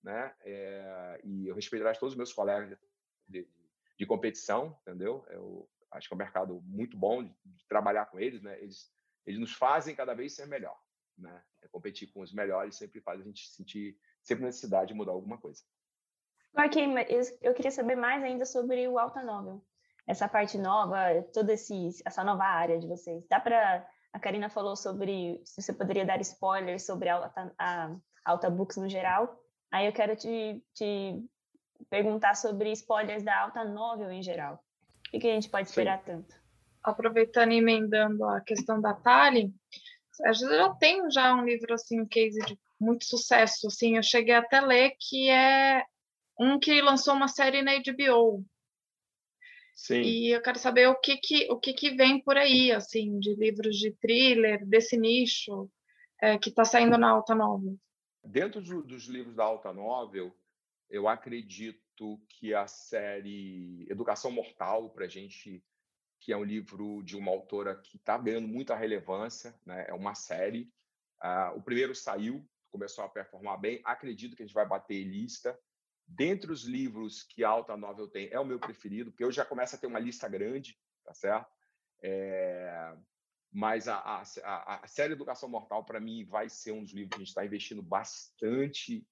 [0.02, 0.34] né?
[0.40, 2.76] É, e eu respeito todos os meus colegas
[3.28, 3.48] de,
[3.98, 5.24] de, competição, entendeu?
[5.28, 8.60] Eu acho que é um mercado muito bom de, de, trabalhar com eles, né?
[8.60, 8.92] Eles,
[9.24, 10.78] eles nos fazem cada vez ser melhor,
[11.16, 11.44] né?
[11.62, 15.38] É competir com os melhores sempre faz a gente sentir sempre necessidade de mudar alguma
[15.38, 15.62] coisa.
[16.54, 16.82] Ok,
[17.40, 19.64] eu queria saber mais ainda sobre o Alta Novel.
[20.06, 23.24] Essa parte nova, toda esse, essa nova área de vocês.
[23.28, 27.96] Dá para a Karina falou sobre se você poderia dar spoilers sobre a Alta, a
[28.24, 29.40] Alta Books no geral.
[29.70, 31.24] Aí eu quero te, te
[31.88, 34.62] perguntar sobre spoilers da Alta Novel em geral.
[35.12, 36.04] O que a gente pode esperar Sim.
[36.04, 36.34] tanto?
[36.82, 39.54] Aproveitando e emendando a questão da Tali,
[40.24, 44.02] a gente já tem já um livro assim, um case de muito sucesso, assim, eu
[44.02, 45.84] cheguei até a ler que é
[46.38, 48.44] um que lançou uma série na HBO,
[49.74, 50.02] Sim.
[50.02, 53.34] E eu quero saber o que que, o que que vem por aí, assim, de
[53.34, 55.70] livros de thriller, desse nicho,
[56.20, 57.76] é, que está saindo na Alta Novel.
[58.24, 60.32] Dentro do, dos livros da Alta Novel,
[60.88, 65.64] eu acredito que a série Educação Mortal, para a gente,
[66.20, 69.86] que é um livro de uma autora que está ganhando muita relevância, né?
[69.88, 70.70] é uma série.
[71.22, 75.58] Uh, o primeiro saiu, começou a performar bem, acredito que a gente vai bater lista.
[76.06, 79.44] Dentre os livros que a Alta Novel tem, é o meu preferido, porque eu já
[79.44, 81.50] começo a ter uma lista grande, tá certo?
[82.02, 82.94] É...
[83.50, 84.22] Mas a, a,
[84.82, 87.44] a, série Educação Mortal, para mim, vai ser um dos livros que a gente está
[87.44, 89.06] investindo bastante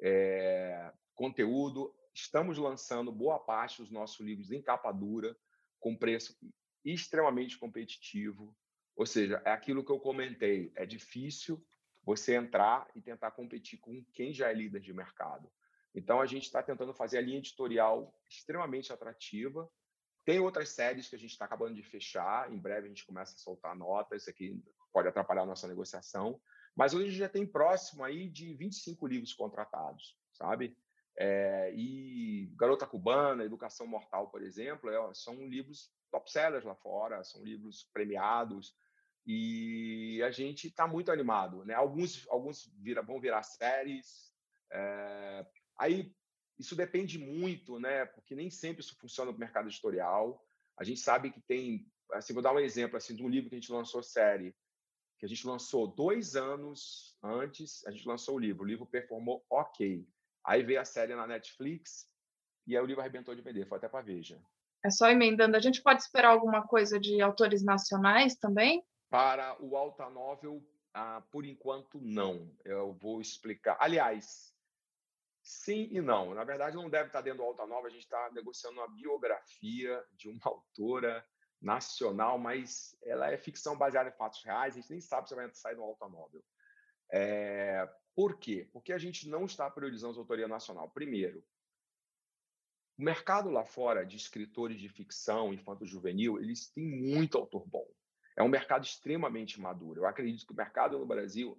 [0.00, 0.92] é...
[1.14, 1.94] conteúdo.
[2.14, 5.36] Estamos lançando boa parte dos nossos livros em capa dura,
[5.80, 6.36] com preço
[6.84, 8.56] extremamente competitivo.
[8.94, 11.62] Ou seja, é aquilo que eu comentei: é difícil
[12.04, 15.50] você entrar e tentar competir com quem já é líder de mercado.
[15.96, 19.68] Então, a gente está tentando fazer a linha editorial extremamente atrativa.
[20.26, 22.52] Tem outras séries que a gente está acabando de fechar.
[22.52, 24.22] Em breve a gente começa a soltar notas.
[24.22, 26.38] Isso aqui pode atrapalhar a nossa negociação.
[26.76, 30.76] Mas hoje a gente já tem próximo aí de 25 livros contratados, sabe?
[31.18, 37.24] É, e Garota Cubana, Educação Mortal, por exemplo, é, são livros top sellers lá fora,
[37.24, 38.76] são livros premiados.
[39.26, 41.64] E a gente está muito animado.
[41.64, 41.72] Né?
[41.72, 44.30] Alguns, alguns vira, vão virar séries.
[44.70, 45.46] É,
[45.78, 46.14] Aí
[46.58, 48.06] isso depende muito, né?
[48.06, 50.44] Porque nem sempre isso funciona no mercado editorial.
[50.78, 53.56] A gente sabe que tem, assim, vou dar um exemplo assim de um livro que
[53.56, 54.54] a gente lançou série,
[55.18, 58.62] que a gente lançou dois anos antes, a gente lançou o livro.
[58.62, 60.06] O livro performou ok.
[60.44, 62.08] Aí veio a série na Netflix
[62.66, 64.40] e aí o livro arrebentou de vender, foi até para Veja.
[64.84, 65.56] É só emendando.
[65.56, 68.84] A gente pode esperar alguma coisa de autores nacionais também?
[69.08, 70.62] Para o Alta Novel,
[70.94, 72.50] ah, por enquanto, não.
[72.64, 73.76] Eu vou explicar.
[73.80, 74.54] Aliás,
[75.46, 76.34] Sim e não.
[76.34, 80.04] Na verdade, não deve estar dentro do Alta Nova, a gente está negociando uma biografia
[80.10, 81.24] de uma autora
[81.62, 85.48] nacional, mas ela é ficção baseada em fatos reais, a gente nem sabe se vai
[85.54, 86.42] sair no Alta Nobel.
[87.12, 87.88] É...
[88.12, 88.68] Por quê?
[88.72, 90.90] Porque a gente não está priorizando a autoria nacional.
[90.90, 91.44] Primeiro,
[92.98, 97.86] o mercado lá fora de escritores de ficção infanto-juvenil, eles têm muito autor bom.
[98.36, 100.00] É um mercado extremamente maduro.
[100.00, 101.56] Eu acredito que o mercado no Brasil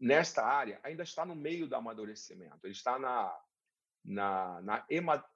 [0.00, 3.38] nesta área ainda está no meio do amadurecimento, ele está na,
[4.04, 4.86] na, na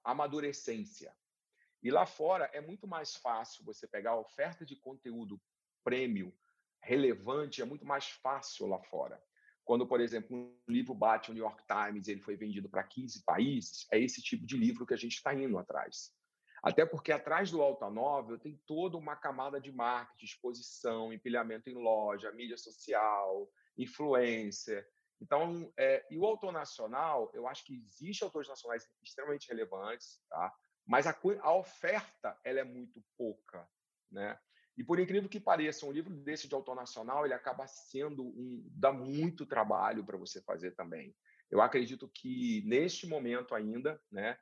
[0.03, 1.15] amadurecência.
[1.83, 5.39] E lá fora é muito mais fácil você pegar a oferta de conteúdo
[5.85, 6.35] prêmio
[6.81, 9.23] relevante, é muito mais fácil lá fora.
[9.65, 13.23] Quando, por exemplo, um livro bate o New York Times, ele foi vendido para 15
[13.25, 16.13] países, é esse tipo de livro que a gente está indo atrás.
[16.63, 21.75] Até porque atrás do Alta Novel tem toda uma camada de marketing, exposição, empilhamento em
[21.75, 24.87] loja, mídia social, influencer.
[25.21, 30.53] Então, é, e o autor nacional, eu acho que existe autores nacionais extremamente relevantes, tá?
[30.87, 33.67] mas a, a oferta ela é muito pouca,
[34.11, 34.39] né?
[34.77, 38.63] E por incrível que pareça, um livro desse de autor nacional, ele acaba sendo um
[38.73, 41.15] dá muito trabalho para você fazer também.
[41.49, 44.37] Eu acredito que neste momento ainda, né,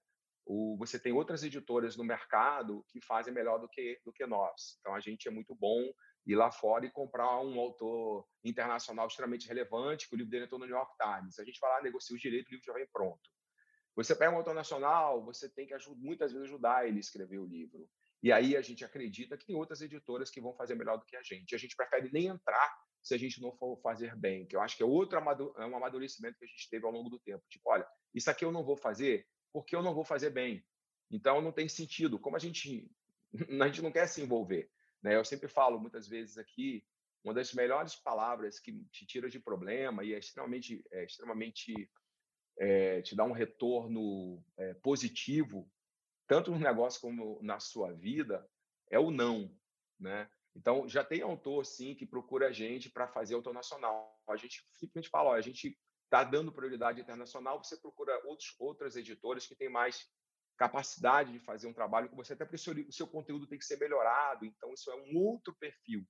[0.46, 4.78] o, você tem outras editoras no mercado que fazem melhor do que do que nós.
[4.80, 5.92] Então a gente é muito bom
[6.26, 10.60] ir lá fora e comprar um autor internacional extremamente relevante, que o livro dele entrou
[10.60, 11.38] no New York Times.
[11.38, 13.20] A gente vai lá, negocia os direitos, o livro já vem pronto.
[13.94, 17.46] Você pega um autor nacional, você tem que muitas vezes ajudar ele a escrever o
[17.46, 17.88] livro.
[18.22, 21.16] E aí a gente acredita que tem outras editoras que vão fazer melhor do que
[21.16, 21.54] a gente.
[21.54, 24.76] A gente prefere nem entrar se a gente não for fazer bem, que eu acho
[24.76, 27.42] que é outro é um amadurecimento que a gente teve ao longo do tempo.
[27.50, 30.64] Tipo, olha, isso aqui eu não vou fazer porque eu não vou fazer bem.
[31.10, 32.18] Então não tem sentido.
[32.18, 32.88] Como a gente
[33.60, 34.70] a gente não quer se envolver,
[35.03, 35.16] né?
[35.16, 36.84] Eu sempre falo muitas vezes aqui
[37.24, 41.90] uma das melhores palavras que te tira de problema e é extremamente, é extremamente
[42.59, 45.70] é, te dá um retorno é, positivo,
[46.26, 48.48] tanto no negócio como na sua vida,
[48.90, 49.55] é o não,
[49.98, 50.28] né?
[50.55, 54.20] Então, já tem autor, sim, que procura a gente para fazer autor nacional.
[54.28, 58.96] A gente simplesmente fala, ó, a gente está dando prioridade internacional, você procura outros, outras
[58.96, 60.07] editoras que têm mais
[60.57, 63.78] capacidade de fazer um trabalho que você até precisa, o seu conteúdo tem que ser
[63.78, 66.07] melhorado, então isso é um outro perfil.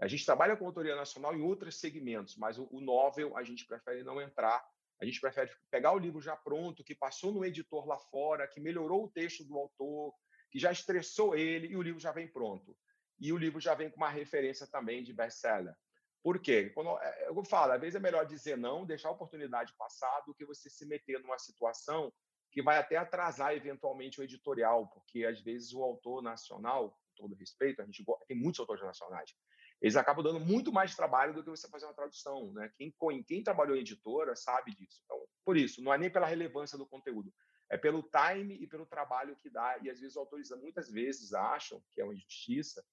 [0.00, 3.66] A gente trabalha com autoria nacional em outros segmentos, mas o, o novel a gente
[3.66, 4.64] prefere não entrar.
[5.00, 8.60] A gente prefere pegar o livro já pronto, que passou no editor lá fora, que
[8.60, 10.12] melhorou o texto do autor,
[10.50, 12.76] que já estressou ele e o livro já vem pronto.
[13.20, 15.74] E o livro já vem com uma referência também de best-seller.
[16.22, 16.70] Por quê?
[16.70, 20.34] Quando, é, eu falo, às vezes é melhor dizer não, deixar a oportunidade passar, do
[20.34, 22.12] que você se meter numa situação
[22.52, 27.34] que vai até atrasar eventualmente o editorial, porque às vezes o autor nacional, com todo
[27.34, 29.34] respeito, a gente tem muitos autores nacionais,
[29.80, 32.52] eles acabam dando muito mais trabalho do que você fazer uma tradução.
[32.52, 32.70] Né?
[32.76, 32.94] Quem,
[33.26, 35.00] quem trabalhou em editora sabe disso.
[35.04, 37.34] Então, por isso, não é nem pela relevância do conteúdo,
[37.68, 39.76] é pelo time e pelo trabalho que dá.
[39.82, 42.84] E às vezes os autores muitas vezes acham que é uma injustiça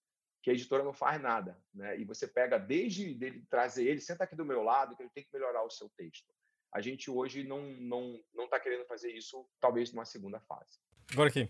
[0.42, 1.62] que a editora não faz nada.
[1.74, 2.00] Né?
[2.00, 5.24] E você pega desde dele trazer ele, senta aqui do meu lado, que ele tem
[5.24, 6.34] que melhorar o seu texto.
[6.72, 10.80] A gente hoje não não não está querendo fazer isso, talvez numa segunda fase.
[11.12, 11.50] Agora aqui,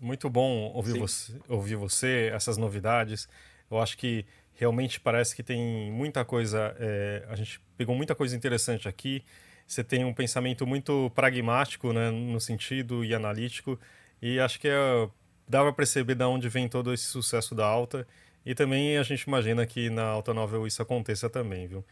[0.00, 3.28] muito bom ouvir você, ouvir você, essas novidades.
[3.70, 6.74] Eu acho que realmente parece que tem muita coisa.
[6.78, 9.24] É, a gente pegou muita coisa interessante aqui.
[9.66, 13.80] Você tem um pensamento muito pragmático, né, no sentido e analítico,
[14.20, 15.08] e acho que é,
[15.48, 18.06] dá para perceber de onde vem todo esse sucesso da alta.
[18.44, 21.82] E também a gente imagina que na Alta Novel isso aconteça também, viu?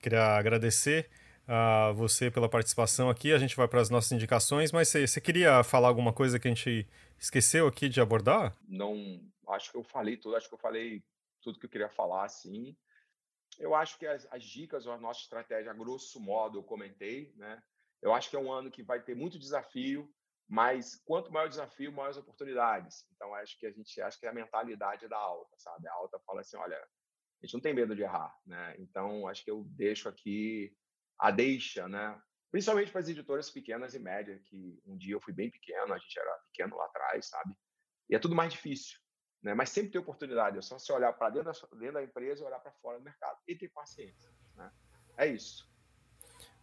[0.00, 1.10] Queria agradecer
[1.46, 3.32] a você pela participação aqui.
[3.32, 6.50] A gente vai para as nossas indicações, mas você, queria falar alguma coisa que a
[6.50, 6.88] gente
[7.18, 8.56] esqueceu aqui de abordar?
[8.66, 11.02] Não, acho que eu falei tudo, acho que eu falei
[11.40, 12.76] tudo que eu queria falar, assim.
[13.58, 17.62] Eu acho que as, as dicas, a nossa estratégia, a grosso modo, eu comentei, né?
[18.00, 20.12] Eu acho que é um ano que vai ter muito desafio,
[20.48, 23.06] mas quanto maior o desafio, maiores oportunidades.
[23.14, 25.86] Então, acho que a gente acha que é a mentalidade da alta, sabe?
[25.88, 28.74] A alta fala assim, olha, a gente não tem medo de errar, né?
[28.78, 30.74] Então, acho que eu deixo aqui
[31.22, 32.20] a deixa, né?
[32.50, 35.98] Principalmente para as editoras pequenas e médias, que um dia eu fui bem pequeno, a
[35.98, 37.56] gente era pequeno lá atrás, sabe?
[38.10, 38.98] E é tudo mais difícil.
[39.40, 39.54] Né?
[39.54, 42.58] Mas sempre tem oportunidade, é só você olhar para dentro, dentro da empresa e olhar
[42.58, 43.38] para fora do mercado.
[43.46, 44.30] E ter paciência.
[44.56, 44.70] Né?
[45.16, 45.70] É isso.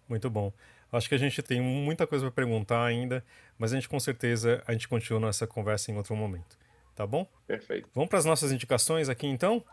[0.08, 0.52] Muito bom.
[0.92, 3.26] Acho que a gente tem muita coisa para perguntar ainda,
[3.58, 6.58] mas a gente com certeza a gente continua essa conversa em outro momento.
[6.96, 7.26] Tá bom?
[7.48, 7.90] Perfeito.
[7.94, 9.64] Vamos para as nossas indicações aqui então?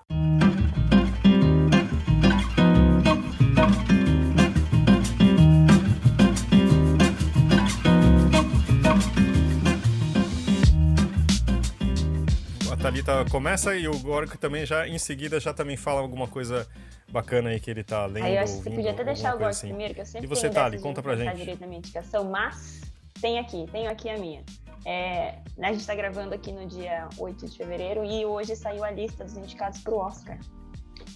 [12.87, 16.69] Thalita começa e o Gork também já em seguida já também fala alguma coisa
[17.11, 18.25] bacana aí que ele tá lendo.
[18.25, 19.67] Aí eu acho que você podia até deixar o Gork assim.
[19.67, 21.35] primeiro, que eu sempre E você, Thali, conta pra gente.
[21.35, 22.83] direito na minha indicação, mas
[23.21, 24.45] tem aqui, tenho aqui a minha.
[24.85, 28.91] É, a gente está gravando aqui no dia 8 de fevereiro e hoje saiu a
[28.93, 30.39] lista dos indicados para o Oscar.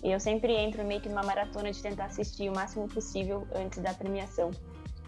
[0.02, 3.80] E eu sempre entro meio que numa maratona de tentar assistir o máximo possível antes
[3.80, 4.50] da premiação.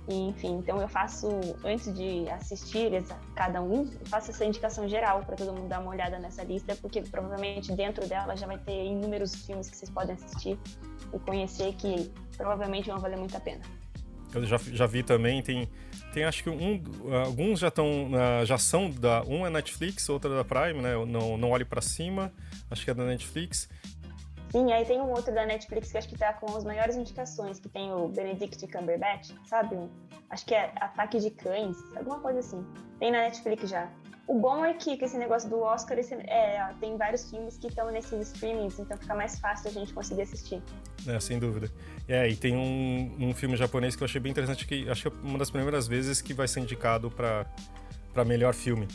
[0.09, 1.28] Enfim, então eu faço,
[1.64, 2.90] antes de assistir
[3.36, 7.03] cada um, faço essa indicação geral para todo mundo dar uma olhada nessa lista, porque
[7.03, 10.59] provavelmente dentro dela já vai ter inúmeros filmes que vocês podem assistir
[11.14, 13.62] e conhecer que provavelmente vão valer muito a pena.
[14.34, 15.68] Eu já, já vi também, tem,
[16.12, 16.82] tem acho que um,
[17.24, 18.11] alguns já estão,
[18.44, 20.94] já são da, um é Netflix, outra é da Prime, né?
[21.07, 22.32] Não, não olhe para cima,
[22.70, 23.68] acho que é da Netflix.
[24.53, 27.59] Sim, aí tem um outro da Netflix que acho que tá com as maiores indicações,
[27.59, 29.78] que tem o Benedict Cumberbatch, sabe?
[30.28, 32.62] Acho que é Ataque de Cães, alguma coisa assim.
[32.98, 33.90] Tem na Netflix já.
[34.28, 37.68] O bom é que com esse negócio do Oscar, esse, é, tem vários filmes que
[37.68, 40.62] estão nesses streamings, então fica mais fácil a gente conseguir assistir.
[41.09, 41.70] É, sem dúvida.
[42.07, 45.16] É, e tem um, um filme japonês que eu achei bem interessante, que acho que
[45.16, 48.86] é uma das primeiras vezes que vai ser indicado para melhor filme.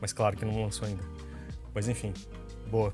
[0.00, 1.04] Mas claro que não lançou ainda.
[1.72, 2.12] Mas enfim,
[2.68, 2.92] boa.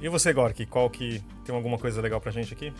[0.00, 2.72] E você, Gork, qual que tem alguma coisa legal pra gente aqui?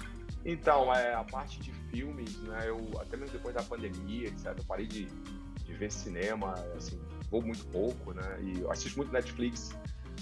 [0.44, 4.64] Então, é, a parte de filmes, né, eu até mesmo depois da pandemia, etc, eu
[4.64, 9.76] parei de, de ver cinema, assim, vou muito pouco, né, e eu assisto muito Netflix,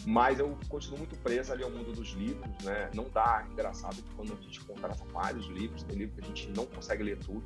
[0.06, 4.14] mas eu continuo muito preso ali ao mundo dos livros, né, não dá, engraçado que
[4.14, 7.44] quando a gente contrata vários livros, tem livro que a gente não consegue ler tudo,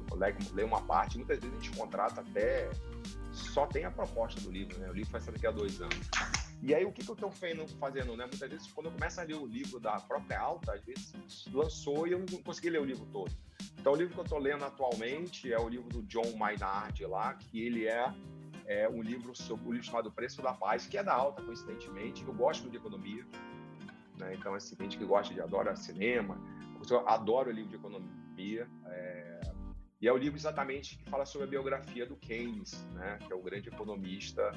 [0.55, 2.71] lê uma parte, muitas vezes a gente contrata até,
[3.33, 6.09] só tem a proposta do livro, né, o livro vai ser daqui a dois anos.
[6.63, 8.17] E aí, o que, que eu estou fazendo?
[8.17, 8.27] Né?
[8.27, 11.13] Muitas vezes, quando eu começo a ler o livro da própria alta, às vezes
[11.53, 13.33] lançou e eu não consegui ler o livro todo.
[13.79, 17.35] Então, o livro que eu estou lendo atualmente é o livro do John Maynard lá,
[17.35, 18.13] que ele é,
[18.67, 22.25] é um livro sobre um livro chamado Preço da Paz, que é da alta, coincidentemente.
[22.27, 23.25] Eu gosto de economia,
[24.19, 24.35] né?
[24.35, 26.37] então, é gente que gosta de adora cinema,
[26.91, 28.69] eu adoro livro de economia.
[28.87, 29.41] É,
[30.01, 33.37] e é o livro exatamente que fala sobre a biografia do Keynes, né, que é
[33.37, 34.53] o grande economista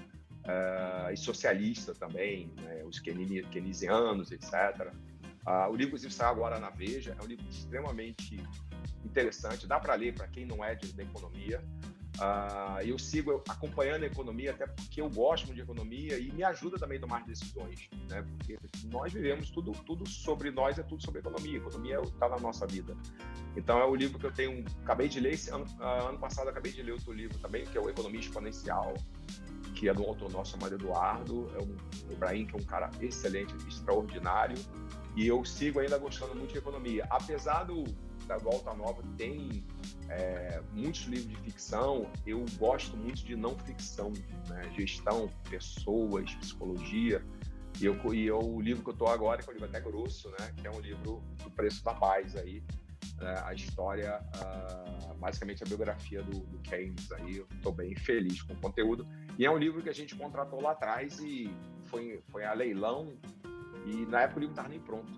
[0.46, 4.52] uh, e socialista também, né, os keynesianos, etc.
[4.52, 8.38] Uh, ah, o livro, inclusive, sai agora na Veja, é um livro extremamente
[9.04, 11.64] interessante, dá para ler para quem não é de, da economia.
[12.18, 16.44] Uh, eu sigo acompanhando a economia, até porque eu gosto muito de economia e me
[16.44, 18.22] ajuda também a tomar decisões, né?
[18.22, 18.60] Porque
[18.92, 21.58] nós vivemos tudo, tudo sobre nós é tudo sobre economia.
[21.58, 22.96] Economia está na nossa vida.
[23.56, 26.72] Então é o livro que eu tenho, acabei de ler esse ano, ano passado, acabei
[26.72, 28.94] de ler outro livro também, que é o Economia Exponencial,
[29.74, 31.76] que é do autor nosso chamado Eduardo, é um,
[32.10, 34.58] o Ibrahim, que é um cara excelente, extraordinário,
[35.16, 37.06] e eu sigo ainda gostando muito de economia.
[37.10, 37.84] Apesar do
[38.32, 39.66] da Volta Nova tem
[40.10, 44.14] é, muitos livros de ficção, eu gosto muito de não ficção,
[44.48, 44.72] né?
[44.78, 47.22] gestão, pessoas, psicologia.
[47.80, 49.80] E, eu, e eu, o livro que eu estou agora, que é um livro até
[49.82, 50.54] grosso, né?
[50.56, 52.64] que é um livro do Preço da Paz, aí,
[53.20, 53.42] né?
[53.44, 57.12] a história, uh, basicamente a biografia do, do Keynes.
[57.14, 59.06] Aí eu estou bem feliz com o conteúdo.
[59.42, 61.52] E é um livro que a gente contratou lá atrás e
[61.86, 63.12] foi, foi a leilão,
[63.88, 65.12] e na época o livro não estava nem pronto.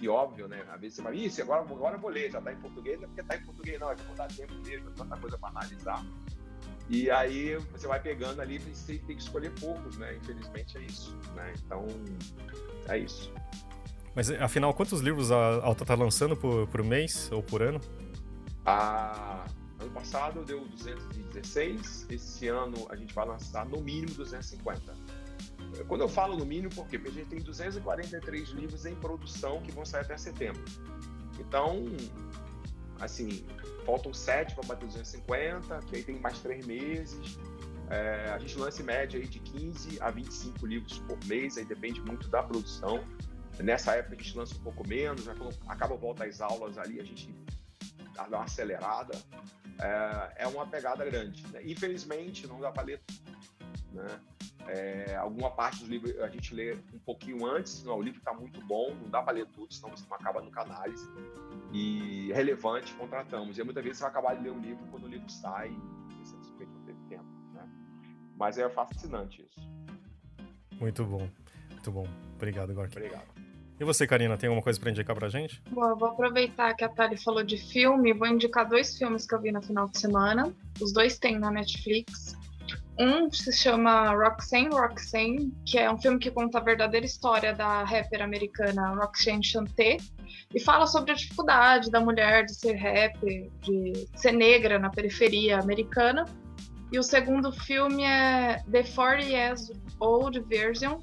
[0.00, 0.64] E óbvio, né?
[0.68, 3.06] Às vezes você vai, isso, agora, agora eu vou ler, já está em português, é
[3.06, 6.04] porque está em português, não, é que vou dar tempo mesmo, tanta coisa para analisar.
[6.90, 10.16] E aí você vai pegando ali, você tem que escolher poucos, né?
[10.16, 11.54] Infelizmente é isso, né?
[11.64, 11.86] Então,
[12.88, 13.32] é isso.
[14.16, 17.80] Mas afinal, quantos livros a Alta está lançando por, por mês ou por ano?
[18.66, 19.44] Ah,
[19.94, 24.94] passado deu 216, esse ano a gente vai lançar no mínimo 250.
[25.88, 26.98] Quando eu falo no mínimo, por quê?
[26.98, 30.62] Porque a gente tem 243 livros em produção que vão sair até setembro.
[31.38, 31.84] Então,
[33.00, 33.44] assim,
[33.84, 37.38] faltam sete para bater 250, que aí tem mais três meses.
[37.90, 41.64] É, a gente lança em média aí de 15 a 25 livros por mês, aí
[41.64, 43.04] depende muito da produção.
[43.58, 45.28] Nessa época a gente lança um pouco menos,
[45.68, 47.32] acaba volta às aulas ali, a gente
[48.22, 49.18] dá uma acelerada.
[49.80, 51.46] É, é uma pegada grande.
[51.48, 51.60] Né?
[51.64, 53.02] Infelizmente, não dá para ler
[53.94, 54.20] né?
[54.66, 58.32] É, alguma parte dos livros a gente lê um pouquinho antes, não, o livro está
[58.32, 61.06] muito bom, não dá para ler tudo, senão você não acaba nunca análise.
[61.72, 63.58] E relevante, contratamos.
[63.58, 66.24] E muitas vezes você vai acabar de ler o livro quando o livro sai e
[66.24, 67.24] você simplesmente não teve tempo.
[67.52, 67.68] Né?
[68.36, 69.60] Mas é fascinante isso.
[70.80, 71.28] Muito bom,
[71.70, 72.06] muito bom.
[72.34, 72.96] Obrigado, Gork.
[72.96, 73.33] Obrigado.
[73.78, 75.60] E você, Karina, tem alguma coisa para indicar pra gente?
[75.70, 79.40] Bom, vou aproveitar que a Tali falou de filme, vou indicar dois filmes que eu
[79.40, 80.54] vi no final de semana.
[80.80, 82.36] Os dois tem na Netflix.
[82.98, 87.82] Um se chama Roxanne Roxanne, que é um filme que conta a verdadeira história da
[87.82, 89.96] rapper americana Roxanne Shante
[90.54, 95.58] e fala sobre a dificuldade da mulher de ser rapper, de ser negra na periferia
[95.58, 96.24] americana.
[96.92, 101.00] E o segundo filme é The 40 Years Old Version,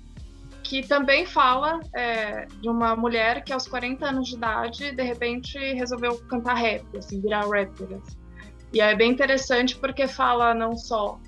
[0.63, 5.57] que também fala é, de uma mulher que aos 40 anos de idade, de repente,
[5.73, 7.97] resolveu cantar rap, assim, virar rapper.
[7.97, 8.17] Assim.
[8.73, 11.19] E é bem interessante porque fala não só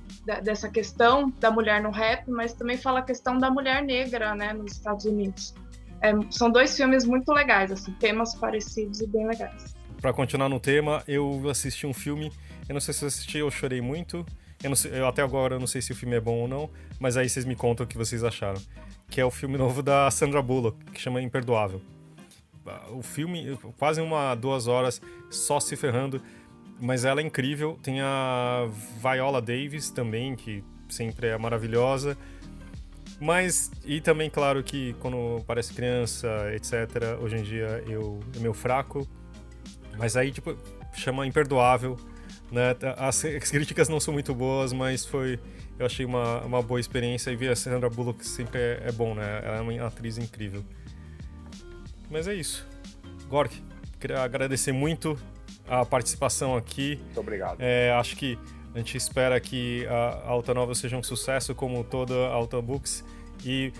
[0.42, 4.54] dessa questão da mulher no rap, mas também fala a questão da mulher negra, né,
[4.54, 5.54] nos Estados Unidos.
[6.02, 9.76] É, são dois filmes muito legais, assim, temas parecidos e bem legais.
[10.02, 12.32] Para continuar no tema, eu assisti um filme,
[12.68, 14.26] eu não sei se eu assisti, eu chorei muito.
[14.64, 16.70] Eu, sei, eu até agora eu não sei se o filme é bom ou não,
[17.00, 18.62] mas aí vocês me contam o que vocês acharam.
[19.14, 21.80] Que é o filme novo da Sandra Bullock, que chama Imperdoável.
[22.92, 26.22] O filme, quase uma, duas horas, só se ferrando
[26.80, 27.80] mas ela é incrível.
[27.82, 28.68] Tem a
[29.02, 32.18] Viola Davis também, que sempre é maravilhosa.
[33.22, 38.54] Mas, e também, claro, que quando parece criança, etc., hoje em dia eu é meu
[38.54, 39.08] fraco.
[39.98, 40.58] Mas aí, tipo,
[40.94, 41.98] chama imperdoável.
[42.52, 42.76] Né?
[42.98, 45.40] As, as críticas não são muito boas, mas foi.
[45.78, 49.16] Eu achei uma, uma boa experiência e ver a Sandra Bullock sempre é, é bom,
[49.16, 49.42] né?
[49.44, 50.64] Ela é uma atriz incrível.
[52.10, 52.68] Mas é isso.
[53.28, 53.60] Gork,
[54.00, 55.18] queria agradecer muito
[55.68, 57.00] a participação aqui.
[57.02, 57.58] Muito obrigado.
[57.60, 58.38] É, acho que
[58.74, 63.04] a gente espera que a Alta Nova seja um sucesso, como toda a Alta Books.
[63.46, 63.74] E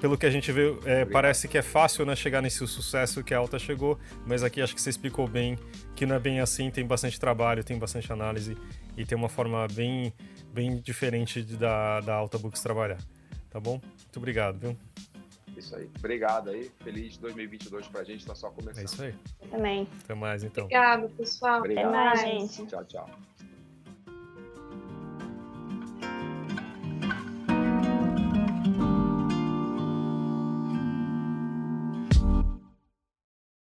[0.00, 3.34] pelo que a gente vê, é, parece que é fácil né, chegar nesse sucesso que
[3.34, 5.58] a Alta chegou, mas aqui acho que você explicou bem
[5.96, 8.56] que não é bem assim, tem bastante trabalho, tem bastante análise
[8.98, 10.12] e tem uma forma bem,
[10.52, 12.98] bem diferente da, da Alta Books trabalhar.
[13.48, 13.80] Tá bom?
[13.80, 14.76] Muito obrigado, viu?
[15.56, 15.88] Isso aí.
[15.98, 16.70] Obrigado aí.
[16.82, 18.80] Feliz 2022 pra gente, tá só começando.
[18.80, 19.14] É isso aí.
[19.50, 19.88] Também.
[20.02, 20.64] Até mais, então.
[20.64, 21.60] Obrigado, pessoal.
[21.60, 21.86] Obrigado.
[21.86, 22.66] Até mais, gente.
[22.66, 23.08] Tchau, tchau.